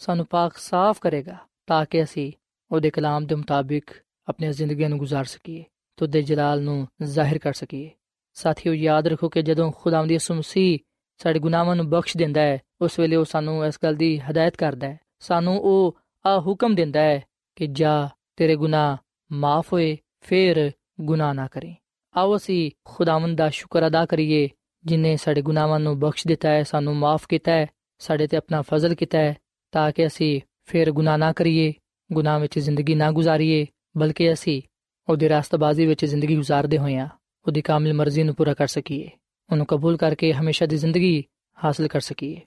ਸਾਨੂੰ 0.00 0.26
ਪਾਕ 0.26 0.56
ਸਾਫ਼ 0.56 1.00
ਕਰੇਗਾ 1.00 1.36
ਤਾਂ 1.66 1.84
ਕਿ 1.86 2.02
ਅਸੀਂ 2.02 2.32
ਉਹਦੇ 2.70 2.90
ਕਲਾਮ 2.90 3.26
ਦੇ 3.26 3.34
ਮੁਤਾਬਿਕ 3.34 3.90
ਆਪਣੀ 4.28 4.52
ਜ਼ਿੰਦਗੀ 4.52 4.88
ਨੂੰ 4.88 4.98
گزار 4.98 5.24
ਸਕੀਏ 5.24 5.64
ਤੇ 5.96 6.04
ਉਹਦੇ 6.04 6.22
ਜਲਾਲ 6.22 6.62
ਨੂੰ 6.62 6.86
ਜ਼ਾਹਿਰ 7.02 7.38
ਕਰ 7.38 7.52
ਸਕੀਏ 7.52 7.90
ਸਾਥੀਓ 8.34 8.72
ਯਾਦ 8.72 9.06
ਰੱਖੋ 9.06 9.28
ਕਿ 9.28 9.42
ਜਦੋਂ 9.42 9.72
ਖੁਦਾਵੰਦ 9.72 10.10
ਯਿਸੂ 10.10 10.34
ਮਸੀਹ 10.34 10.78
ਸਾਡੇ 11.20 11.38
ਗੁਨਾਹਾਂ 11.38 11.76
ਨੂੰ 11.76 11.88
ਬਖਸ਼ 11.90 12.16
ਦਿੰਦਾ 12.16 12.40
ਹੈ 12.40 12.58
ਉਸ 12.80 12.98
ਵੇਲੇ 12.98 13.16
ਉਹ 13.16 13.24
ਸਾਨੂੰ 13.24 13.66
ਇਸ 13.66 13.78
ਗੱਲ 13.82 13.94
ਦੀ 13.94 14.18
ਹਦਾਇਤ 14.18 14.56
ਕਰਦਾ 14.56 14.88
ਹੈ 14.88 14.98
ਸਾਨੂੰ 15.20 15.58
ਉਹ 15.58 15.96
ਆ 16.26 16.38
ਹੁਕਮ 16.40 16.74
ਦਿੰਦਾ 16.74 17.00
ਹੈ 17.00 17.22
ਕਿ 17.56 17.66
ਜਾ 17.66 18.08
ਤੇਰੇ 18.36 18.56
ਗੁਨਾਹ 18.56 18.96
ਮਾਫ 19.32 19.72
ਹੋਏ 19.72 19.96
ਫਿਰ 20.20 20.70
ਗੁਨਾਹ 21.00 21.34
ਨਾ 21.34 21.46
ਕਰੇ 21.46 21.74
ਆਓ 22.14 22.36
ਅਸੀਂ 22.36 22.70
ਖੁਦਾਵੰਦ 22.84 23.38
ਦਾ 23.38 23.48
ਸ਼ੁਕਰ 23.48 23.86
ਅਦਾ 23.86 24.06
ਕਰੀਏ 24.06 24.48
ਜਿਨੇ 24.84 25.16
ਸਾਡੇ 25.16 25.42
ਗੁਨਾਹਾਂ 25.42 25.80
ਨੂੰ 25.80 25.98
ਬਖਸ਼ 25.98 26.26
ਦਿੱਤਾ 26.26 26.50
ਹੈ 26.50 26.62
ਸਾਨੂੰ 26.62 26.96
ਮਾਫ 26.96 27.26
ਕੀਤਾ 27.26 27.52
ਹੈ 27.52 27.66
ਸਾਡੇ 27.98 28.26
ਤੇ 28.26 28.36
ਆਪਣਾ 28.36 28.62
ਫਜ਼ਲ 28.62 28.94
ਕੀਤਾ 28.94 29.18
ਹੈ 29.18 29.36
ਤਾਂ 29.73 29.91
ਕਿ 29.91 30.05
ਅਸੀਂ 30.07 30.41
ਫਿਰ 30.65 30.91
ਗੁਨਾਹ 30.91 31.17
ਨਾ 31.17 31.31
ਕਰੀਏ, 31.33 31.73
ਗੁਨਾਹ 32.11 32.39
ਵਿੱਚ 32.39 32.59
ਜ਼ਿੰਦਗੀ 32.59 32.95
ਨਾ 32.95 33.11
ਗੁਜ਼ਾਰੀਏ, 33.11 33.65
ਬਲਕਿ 33.97 34.33
ਅਸੀਂ 34.33 34.61
ਉਹਦੀ 35.09 35.29
ਰਾਸਤਬਾਜ਼ੀ 35.29 35.85
ਵਿੱਚ 35.85 36.05
ਜ਼ਿੰਦਗੀ 36.05 36.35
ਗੁਜ਼ਾਰਦੇ 36.35 36.77
ਹੋਈਆਂ 36.77 37.07
ਉਹਦੀ 37.47 37.61
ਕਾਮਿਲ 37.61 37.93
ਮਰਜ਼ੀ 37.93 38.23
ਨੂੰ 38.23 38.35
ਪੂਰਾ 38.35 38.53
ਕਰ 38.53 38.67
ਸਕੀਏ, 38.67 39.09
ਉਹਨੂੰ 39.51 39.65
ਕਬੂਲ 39.65 39.97
ਕਰਕੇ 39.97 40.33
ਹਮੇਸ਼ਾ 40.33 40.65
ਦੀ 40.65 40.77
ਜ਼ਿੰਦਗੀ 40.77 41.23
ਹਾਸਲ 41.63 41.87
ਕਰ 41.87 42.01
ਸਕੀਏ। 42.01 42.41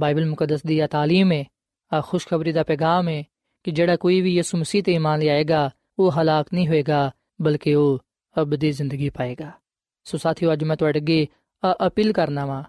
ਬਾਈਬਲ 0.00 0.26
ਮੁਕੱਦਸ 0.26 0.62
ਦੀ 0.62 0.78
ਇਹ 0.78 0.88
ਤਾਲੀਮ 0.88 1.32
ਹੈ 1.32 1.44
ਆ 1.92 2.00
ਖੁਸ਼ਖਬਰੀ 2.00 2.52
ਦਾ 2.52 2.62
ਪੈਗਾਮ 2.62 3.08
ਹੈ 3.08 3.22
ਕਿ 3.64 3.70
ਜਿਹੜਾ 3.70 3.96
ਕੋਈ 3.96 4.20
ਵੀ 4.20 4.34
ਯਿਸੂ 4.34 4.58
ਮਸੀਹ 4.58 4.82
ਤੇ 4.82 4.92
ਇਮਾਨ 4.92 5.18
ਲਿਆਏਗਾ, 5.18 5.70
ਉਹ 5.98 6.10
ਹਲਾਕ 6.12 6.46
ਨਹੀਂ 6.54 6.68
ਹੋਏਗਾ, 6.68 7.10
ਬਲਕਿ 7.42 7.74
ਉਹ 7.74 7.98
ਅਬਦੀ 8.36 8.72
ਜ਼ਿੰਦਗੀ 8.72 9.08
ਪਾਏਗਾ। 9.10 9.50
ਸੋ 10.04 10.18
ਸਾਥੀਓ, 10.18 10.52
ਅੱਜ 10.52 10.64
ਮੈਂ 10.64 10.76
ਤੁਹਾਡੇ 10.76 10.98
ਅੱਗੇ 10.98 11.26
ਅਪੀਲ 11.86 12.12
ਕਰਨਾ 12.12 12.46
ਵਾਂ 12.46 12.62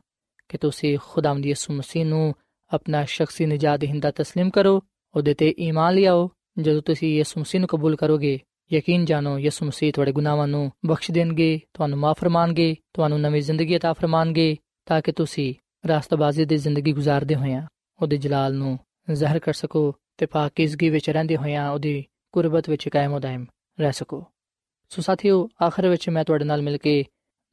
ਕਿ 0.49 0.57
ਤੁਸੀਂ 0.57 0.97
ਖੁਦਾਵੰਦ 1.03 1.45
ਯਿਸੂ 1.45 1.73
ਮਸੀਹ 1.73 2.05
ਨੂੰ 2.05 2.33
ਆਪਣਾ 2.73 3.05
ਸ਼ਖਸੀ 3.05 3.45
ਨਜਾਤ 3.45 3.79
ਦਹਿੰਦਾ 3.79 4.09
تسلیم 4.09 4.49
ਕਰੋ 4.49 4.81
ਉਹਦੇ 5.15 5.33
ਤੇ 5.33 5.53
ਈਮਾਨ 5.59 5.93
ਲਿਆਓ 5.93 6.29
ਜਦੋਂ 6.59 6.81
ਤੁਸੀਂ 6.81 7.17
ਯਿਸੂ 7.17 7.41
ਮਸੀਹ 7.41 7.59
ਨੂੰ 7.59 7.67
ਕਬੂਲ 7.67 7.95
ਕਰੋਗੇ 7.95 8.39
ਯਕੀਨ 8.73 9.05
ਜਾਨੋ 9.05 9.37
ਯਿਸੂ 9.37 9.65
ਮਸੀਹ 9.65 9.93
ਤੁਹਾਡੇ 9.93 10.11
ਗੁਨਾਹਾਂ 10.11 10.47
ਨੂੰ 10.47 10.71
ਬਖਸ਼ 10.85 11.11
ਦੇਣਗੇ 11.11 11.59
ਤੁਹਾਨੂੰ 11.73 11.99
ਮਾਫ 11.99 12.19
ਫਰਮਾਣਗੇ 12.19 12.75
ਤੁਹਾਨੂੰ 12.93 13.21
ਨਵੀਂ 13.21 13.41
ਜ਼ਿੰਦਗੀ 13.41 13.75
عطا 13.75 13.93
ਫਰਮਾਣਗੇ 13.93 14.57
ਤਾਂ 14.85 15.01
ਕਿ 15.01 15.11
ਤੁਸੀਂ 15.11 15.53
ਰਾਸਤਬਾਜ਼ੀ 15.87 16.45
ਦੀ 16.45 16.57
ਜ਼ਿੰਦਗੀ 16.57 16.93
گزارਦੇ 16.93 17.35
ਹੋਇਆ 17.35 17.67
ਉਹਦੇ 18.01 18.17
ਜਲਾਲ 18.17 18.53
ਨੂੰ 18.53 18.79
ਜ਼ਾਹਰ 19.13 19.39
ਕਰ 19.39 19.53
ਸਕੋ 19.53 19.93
ਤੇ 20.17 20.25
ਪਾਕਿਜ਼ਗੀ 20.25 20.89
ਵਿੱਚ 20.89 21.09
ਰਹਿੰਦੇ 21.09 21.37
ਹੋਇਆ 21.37 21.71
ਉਹਦੀ 21.71 22.03
ਕੁਰਬਤ 22.31 22.69
ਵਿੱਚ 22.69 22.89
ਕਾਇਮ 22.89 23.13
ਉਦਾਇਮ 23.13 23.45
ਰਹਿ 23.79 23.91
ਸਕੋ 23.91 24.25
ਸੋ 24.89 25.01
ਸਾਥੀਓ 25.01 25.49
ਆਖਰ 25.63 25.87
ਵਿੱਚ 25.87 26.09
ਮੈਂ 26.09 26.23
ਤੁਹਾਡੇ 26.23 26.45
ਨਾਲ 26.45 26.61
ਮਿਲ 26.61 26.77
ਕੇ 26.77 27.05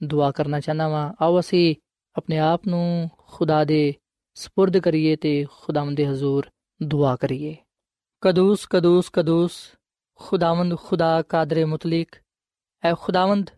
ਦੁਆ 0.02 0.30
ਕਰਨਾ 0.30 0.60
ਚਾਹਨਾ 0.60 0.88
ਵਾਂ 0.88 1.12
ਆਓ 1.20 1.40
ਅਸੀਂ 1.40 1.74
ਆਪਣੇ 2.16 2.38
ਆਪ 2.38 2.66
ਨੂੰ 2.66 3.10
ਖੁਦਾ 3.18 3.64
ਦੇ 3.64 3.94
سپرد 4.39 4.79
ਕਰੀਏ 4.81 5.15
ਤੇ 5.15 5.45
ਖੁਦਾਵੰਦ 5.51 5.97
ਦੇ 5.97 6.05
ਹਜ਼ੂਰ 6.05 6.49
ਦੁਆ 6.83 7.15
ਕਰੀਏ 7.15 7.55
ਕਦੂਸ 8.23 8.65
ਕਦੂਸ 8.69 9.09
ਕਦੂਸ 9.09 9.51
ਖੁਦਾਵੰਦ 10.19 10.75
ਖੁਦਾ 10.75 11.21
ਕਾਦਰ 11.21 11.65
ਮੁਤਲਕ 11.65 12.15
ਐ 12.83 12.93
ਖੁਦਾਵੰਦ 12.93 13.49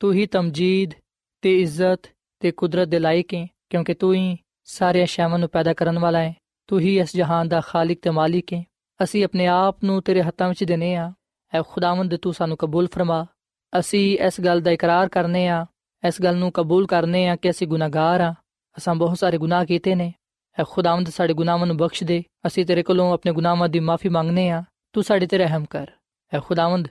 ਤੂੰ 0.00 0.12
ਹੀ 0.12 0.26
ਤਮਜੀਦ 0.26 0.94
ਤੇ 1.42 1.60
ਇੱਜ਼ਤ 1.60 2.08
ਤੇ 2.40 2.50
ਕੁਦਰਤ 2.50 2.88
ਦੇ 2.88 2.98
ਲਾਇਕ 2.98 3.34
ਹੈ 3.34 3.46
ਕਿਉਂਕਿ 3.70 3.94
ਤੂੰ 3.94 4.14
ਹੀ 4.14 4.36
ਸਾਰੇ 4.68 5.04
ਅਸ਼ਿਆਵਾਂ 5.04 5.38
ਨੂੰ 5.38 5.48
ਪੈਦਾ 5.48 5.72
ਕਰਨ 5.72 5.98
ਵਾਲਾ 5.98 6.18
ਹੈ 6.18 6.34
ਤੂੰ 6.68 6.80
ਹੀ 6.80 6.98
ਇਸ 6.98 7.16
ਜਹਾਨ 7.16 7.48
ਦਾ 7.48 7.60
ਖਾਲਕ 7.60 7.98
ਤੇ 8.02 8.10
ਮਾਲਿਕ 8.10 8.52
ਹੈ 8.52 8.64
ਅਸੀਂ 9.00 9.24
ਆਪਣੇ 9.24 9.46
ਆਪ 9.46 9.84
ਨੂੰ 9.84 10.02
ਤੇਰੇ 10.02 10.22
ਹੱਥਾਂ 10.22 10.48
ਵਿੱਚ 10.48 10.64
ਦੇਨੇ 10.64 10.94
ਆ 10.96 11.12
ਐ 11.52 11.62
ਖੁਦਾਵੰਦ 11.62 12.16
ਤੂੰ 12.16 12.32
ਸਾਨੂੰ 12.34 12.56
ਕਬੂਲ 12.56 12.88
ਫਰਮਾ 12.92 13.26
ਅਸੀਂ 13.72 14.18
ਇਸ 14.18 14.40
ਗੱਲ 14.40 14.60
ਦਾ 14.60 14.70
ਇਕਰਾਰ 14.70 15.08
ਕਰਨੇ 15.08 15.46
ਆ 15.48 15.64
ਇਸ 16.02 16.22
ਗੱਲ 16.22 16.36
ਨੂੰ 16.36 16.52
ਕਬੂਲ 16.52 16.86
ਕਰਨੇ 16.86 17.26
ਆ 17.28 17.36
ਕਿ 17.36 17.50
ਅਸੀਂ 17.50 17.66
ਗੁਨਾਹਗਾਰ 17.68 18.20
ਆ 18.20 18.34
ਅਸਾਂ 18.76 18.94
ਬਹੁਤ 18.94 19.18
ਸਾਰੇ 19.18 19.38
ਗੁਨਾਹ 19.38 19.64
ਕੀਤੇ 19.64 19.94
ਨੇ 19.94 20.12
ਐ 20.59 20.63
ਖੁਦਾਵੰਦ 20.69 21.09
ਸਾਡੇ 21.09 21.33
ਗੁਨਾਹਾਂ 21.33 21.65
ਨੂੰ 21.65 21.77
ਬਖਸ਼ 21.77 22.03
ਦੇ। 22.03 22.23
ਅਸੀਂ 22.47 22.65
ਤੇਰੇ 22.65 22.83
ਕੋਲੋਂ 22.83 23.13
ਆਪਣੇ 23.13 23.31
ਗੁਨਾਹਾਂ 23.31 23.69
ਦੀ 23.69 23.79
ਮਾਫੀ 23.79 24.09
ਮੰਗਨੇ 24.09 24.49
ਆ। 24.49 24.63
ਤੂੰ 24.93 25.03
ਸਾਡੇ 25.03 25.27
ਤੇ 25.27 25.37
ਰਹਿਮ 25.37 25.65
ਕਰ। 25.65 25.91
ਐ 26.33 26.39
ਖੁਦਾਵੰਦ, 26.39 26.87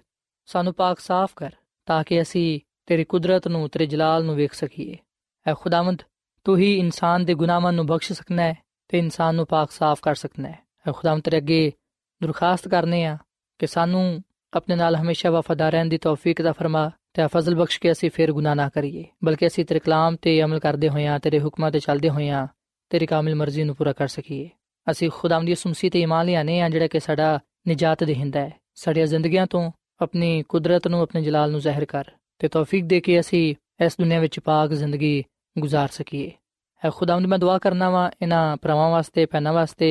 ਸਾਨੂੰ 0.47 0.75
ਪਾਕ 0.75 1.01
ਸਾਫ਼ 1.01 1.33
ਕਰ, 1.37 1.51
ਤਾਂ 1.87 2.05
ਕਿ 2.05 2.23
ਅਸੀਂ 2.23 2.61
ਤੇਰੀ 2.87 3.05
ਕੁਦਰਤ 3.05 3.49
ਨੂੰ, 3.49 3.69
ਤੇਰੇ 3.69 3.87
ਜਲਾਲ 3.87 4.25
ਨੂੰ 4.25 4.35
ਵੇਖ 4.37 4.53
ਸਕੀਏ। 4.53 4.97
ਐ 5.47 5.55
ਖੁਦਾਵੰਦ, 5.55 6.03
ਤੂੰ 6.45 6.59
ਹੀ 6.59 6.79
ਇਨਸਾਨ 6.79 7.25
ਦੇ 7.25 7.35
ਗੁਨਾਹਾਂ 7.35 7.73
ਨੂੰ 7.73 7.87
ਬਖਸ਼ 7.87 8.13
ਸਕਣਾ 8.13 8.43
ਹੈ 8.43 8.55
ਤੇ 8.89 8.99
ਇਨਸਾਨ 8.99 9.35
ਨੂੰ 9.35 9.47
ਪਾਕ 9.47 9.71
ਸਾਫ਼ 9.71 10.01
ਕਰ 10.03 10.15
ਸਕਣਾ 10.15 10.49
ਹੈ 10.49 10.59
ਐ 10.89 10.93
ਖੁਦਾਵੰਦ, 10.93 11.23
ਤੇਰੇ 11.23 11.37
ਅੱਗੇ 11.37 11.73
ਦਰਖਾਸਤ 12.23 12.69
ਕਰਨੇ 12.69 13.05
ਆ 13.05 13.19
ਕਿ 13.59 13.67
ਸਾਨੂੰ 13.67 14.23
ਆਪਣੇ 14.53 14.77
ਨਾਲ 14.77 14.97
ਹਮੇਸ਼ਾ 14.97 15.31
ਵਫਾਦਾਰ 15.31 15.73
ਰਹਿਣ 15.73 15.87
ਦੀ 15.87 15.99
ਤੌਫੀਕ 15.99 16.43
ਦਾ 16.43 16.53
ਫਰਮਾ 16.53 16.91
ਤੇ 17.15 17.23
ਫਜ਼ਲ 17.27 17.55
ਬਖਸ਼ 17.55 17.81
ਕੇ 17.81 17.93
ਅਸੀਂ 17.93 18.11
ਫੇਰ 18.11 18.33
ਗੁਨਾਹ 18.33 18.55
ਨਾ 18.55 18.69
ਕਰੀਏ। 18.69 19.05
ਬਲਕਿ 19.25 19.47
ਅਸੀਂ 19.47 19.65
ਤੇਰੇ 19.65 19.81
ਕਲਾਮ 19.81 20.17
ਤੇ 20.17 20.43
ਅਮਲ 20.43 20.59
ਕਰਦੇ 20.59 20.89
ਹੋਇਆਂ, 20.89 21.19
ਤੇਰੇ 21.19 21.41
ਹੁਕਮਾਂ 21.41 21.71
ਤੇ 21.71 21.81
ਚੱਲਦੇ 21.81 22.11
ਹੋਇਆਂ 22.11 22.47
ਤੇਰੀ 22.92 23.06
ਕਾਮਿਲ 23.06 23.36
ਮਰਜ਼ੀ 23.36 23.64
ਨੂੰ 23.64 23.76
ਪੂਰਾ 23.76 23.94
ਕਰ 23.94 24.08
ਸਕੀਏ 24.08 24.50
ਅਸੀਂ 24.88 25.10
ਖੁਦਾਵੰਦ 25.12 25.48
ਦੀ 25.48 25.56
ਸੁਮਸੀ 25.56 25.90
ਤੇ 25.90 26.02
ਇਮਾਨ 26.02 26.26
ਲਿਆਨੇ 26.26 26.60
ਆ 26.62 26.70
ਜਿਹੜਾ 26.70 26.88
ਕਿ 26.88 27.00
ਸਾਡਾ 27.00 27.40
ਨਜਾਤ 27.68 28.04
ਦੇਹਿੰਦਾ 28.04 28.40
ਹੈ 28.40 28.52
ਸਾਡੀਆਂ 28.76 29.06
ਜ਼ਿੰਦਗੀਆਂ 29.06 29.46
ਤੋਂ 29.48 29.70
ਆਪਣੀ 30.02 30.44
ਕੁਦਰਤ 30.44 30.88
ਨੂੰ 30.88 31.02
ਆਪਣੇ 31.02 31.22
ਜਲਾਲ 31.22 31.52
ਨੂੰ 31.52 31.60
ਜ਼ਾਹਿਰ 31.60 31.86
ਕਰ 31.86 32.12
ਤੇ 32.42 32.48
ਤੌਫੀਕ 32.48 32.86
ਦੇ 32.86 33.00
ਕੇ 33.02 33.20
ਅਸੀਂ 33.20 33.56
ਇਸ 33.82 33.96
ਦੁਨੀਆ 34.00 34.20
ਵਿੱਚ 34.20 34.40
ਪਾਕ 34.40 34.74
ਜ਼ਿੰਦਗੀ 34.74 35.24
گزار 35.56 35.88
ਸਕੀਏ 35.92 36.32
ਹੈ 36.82 36.90
ਖੁਦਾਵੰਦ 36.90 37.28
ਮੈਂ 37.28 37.40
ਦੁਆ 37.40 37.58
ਕਰਨਾ 37.58 37.90
ਵਾ 37.90 38.10
ਇਹਨਾਂ 38.22 38.58
ਭਰਾਵਾਂ 38.58 38.90
ਵਾਸਤੇ 38.90 39.26
ਪੈਨਾ 39.26 39.52
ਵਾਸਤੇ 39.52 39.90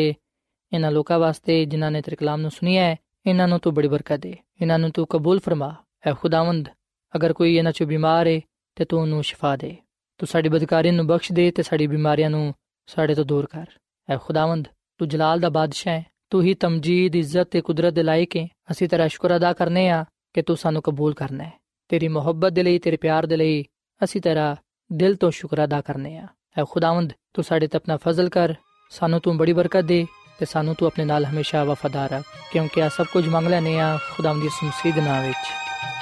ਇਹਨਾਂ 0.72 0.90
ਲੋਕਾਂ 0.92 1.18
ਵਾਸਤੇ 1.18 1.64
ਜਿਨ੍ਹਾਂ 1.64 1.90
ਨੇ 1.90 2.00
ਤੇਰੇ 2.02 2.16
ਕਲਾਮ 2.16 2.40
ਨੂੰ 2.40 2.50
ਸੁਨਿਆ 2.50 2.82
ਹੈ 2.82 2.96
ਇਹਨਾਂ 3.26 3.48
ਨੂੰ 3.48 3.58
ਤੂੰ 3.60 3.72
ਬੜੀ 3.74 3.88
ਬਰਕਤ 3.88 4.20
ਦੇ 4.20 4.34
ਇਹਨਾਂ 4.60 4.78
ਨੂੰ 4.78 4.90
ਤੂੰ 4.90 5.06
ਕਬੂਲ 5.06 5.38
ਫਰਮਾ 5.38 5.74
ਹੈ 6.06 6.12
ਖੁਦਾਵੰਦ 6.14 6.68
ਅਗਰ 7.14 7.32
ਕੋਈ 7.32 7.54
ਇਹਨਾਂ 7.56 7.72
ਚੋਂ 7.72 7.86
ਬਿਮਾਰ 7.86 8.26
ਹੈ 8.26 8.40
ਤੇ 8.76 8.84
ਤੂੰ 8.84 9.00
ਉਹਨੂੰ 9.00 9.22
ਸ਼ਿਫਾ 9.22 9.54
ਦੇ 9.56 9.76
ਤੂੰ 10.20 10.26
ਸਾਡੀ 10.28 10.48
ਬਦਕਾਰੀ 10.48 10.90
ਨੂੰ 10.90 11.06
ਬਖਸ਼ 11.06 11.32
ਦੇ 11.32 11.50
ਤੇ 11.50 11.62
ਸਾਡੀ 11.62 11.86
ਬਿਮਾਰੀਆਂ 11.86 12.30
ਨੂੰ 12.30 12.52
ਸਾਡੇ 12.85 13.15
ਤੋਂ 13.15 13.25
ਦੂਰ 13.25 13.45
ਕਰ। 13.45 13.65
ਹੈ 14.09 14.17
ਖੁਦਾਵੰਦ, 14.17 14.67
ਤੂੰ 14.97 15.09
ਜਲਾਲ 15.09 15.39
ਦਾ 15.39 15.49
ਬਾਦਸ਼ਾਹ 15.49 15.93
ਹੈ 15.93 16.05
ਤੂੰ 16.29 16.43
ਹੀ 16.43 16.53
ਤਮਜੀਦ, 16.53 17.15
ਇੱਜ਼ਤ 17.15 17.43
ਤੇ 17.43 17.61
ਕੁਦਰਤ 17.61 17.93
ਦੇ 17.93 18.03
ਲਾਇਕ 18.03 18.37
ਹੈ 18.37 18.47
ਅਸੀਂ 18.71 18.89
ਤੇਰਾ 18.89 19.07
ਸ਼ੁਕਰ 19.07 19.35
ਅਦਾ 19.35 19.53
ਕਰਨੇ 19.53 19.89
ਆ 19.89 20.05
ਕਿ 20.33 20.41
ਤੂੰ 20.41 20.57
ਸਾਨੂੰ 20.57 20.81
ਕਬੂਲ 20.81 21.13
ਕਰਨਾ 21.13 21.43
ਹੈ 21.43 21.53
ਤੇਰੀ 21.89 22.07
ਮੁਹੱਬਤ 22.07 22.51
ਦੇ 22.51 22.63
ਲਈ, 22.63 22.79
ਤੇਰੇ 22.79 22.97
ਪਿਆਰ 22.97 23.25
ਦੇ 23.25 23.37
ਲਈ 23.37 23.65
ਅਸੀਂ 24.03 24.21
ਤੇਰਾ 24.21 24.55
ਦਿਲ 24.93 25.15
ਤੋਂ 25.15 25.31
ਸ਼ੁਕਰ 25.31 25.63
ਅਦਾ 25.63 25.81
ਕਰਨੇ 25.81 26.17
ਆ। 26.17 26.27
ਹੈ 26.57 26.63
ਖੁਦਾਵੰਦ, 26.69 27.13
ਤੂੰ 27.33 27.43
ਸਾਡੇ 27.43 27.67
ਤੇ 27.67 27.77
ਆਪਣਾ 27.77 27.97
ਫਜ਼ਲ 27.97 28.29
ਕਰ। 28.29 28.53
ਸਾਨੂੰ 28.89 29.21
ਤੂੰ 29.21 29.37
ਬੜੀ 29.37 29.53
ਬਰਕਤ 29.53 29.81
ਦੇ 29.81 30.07
ਤੇ 30.39 30.45
ਸਾਨੂੰ 30.45 30.75
ਤੂੰ 30.75 30.87
ਆਪਣੇ 30.87 31.05
ਨਾਲ 31.05 31.25
ਹਮੇਸ਼ਾ 31.25 31.63
ਵਫਾਦਾਰ 31.63 32.09
ਰੱਖ। 32.09 32.23
ਕਿਉਂਕਿ 32.51 32.83
ਆ 32.83 32.89
ਸਭ 32.89 33.05
ਕੁਝ 33.05 33.27
ਮੰਗ 33.27 33.47
ਲੈਨੇ 33.47 33.79
ਆ 33.79 33.99
ਖੁਦਾਵੰਦ 34.17 34.41
ਦੀ 34.41 34.49
ਸੁਮਸੀਦ 34.49 34.99
ਨਾਮ 34.99 35.27
ਵਿੱਚ। 35.27 35.47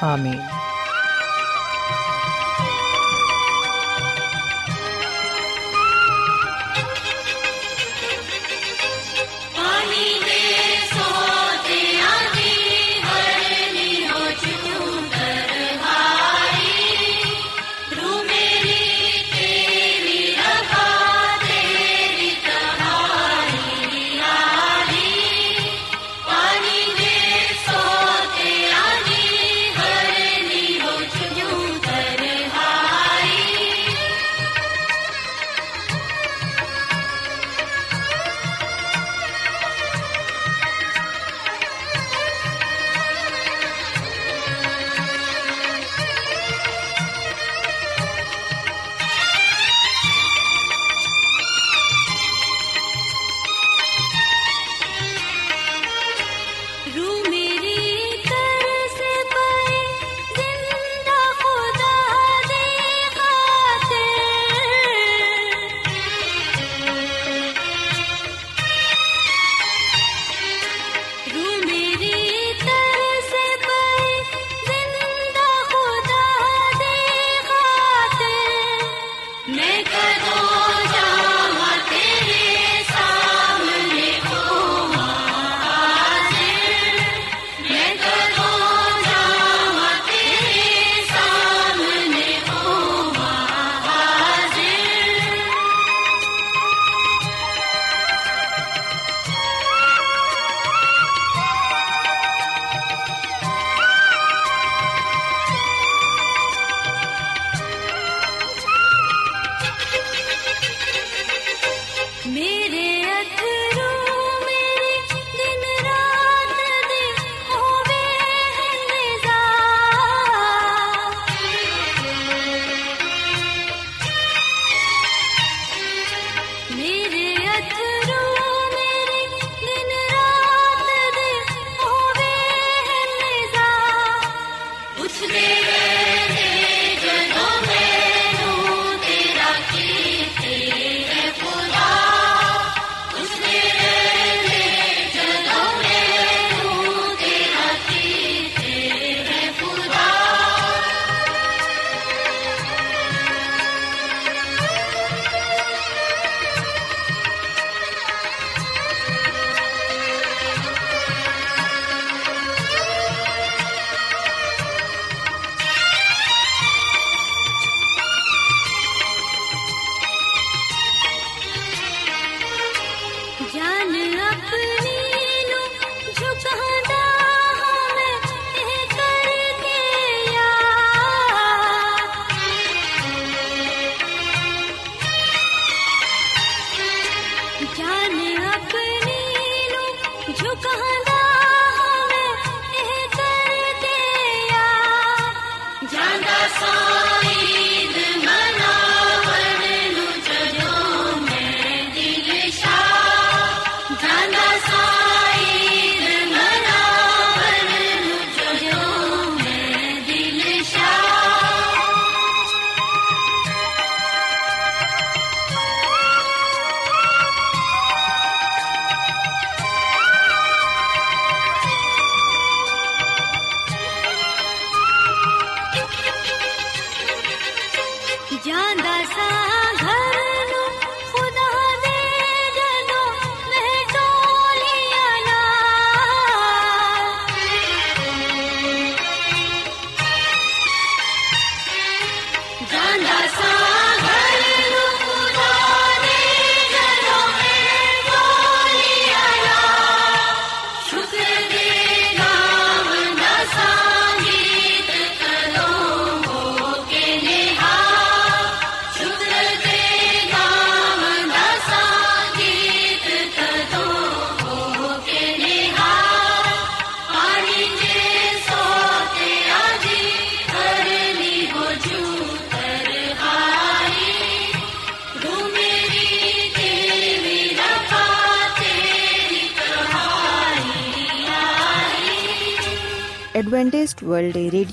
ਆਮੀਨ। 0.03 0.41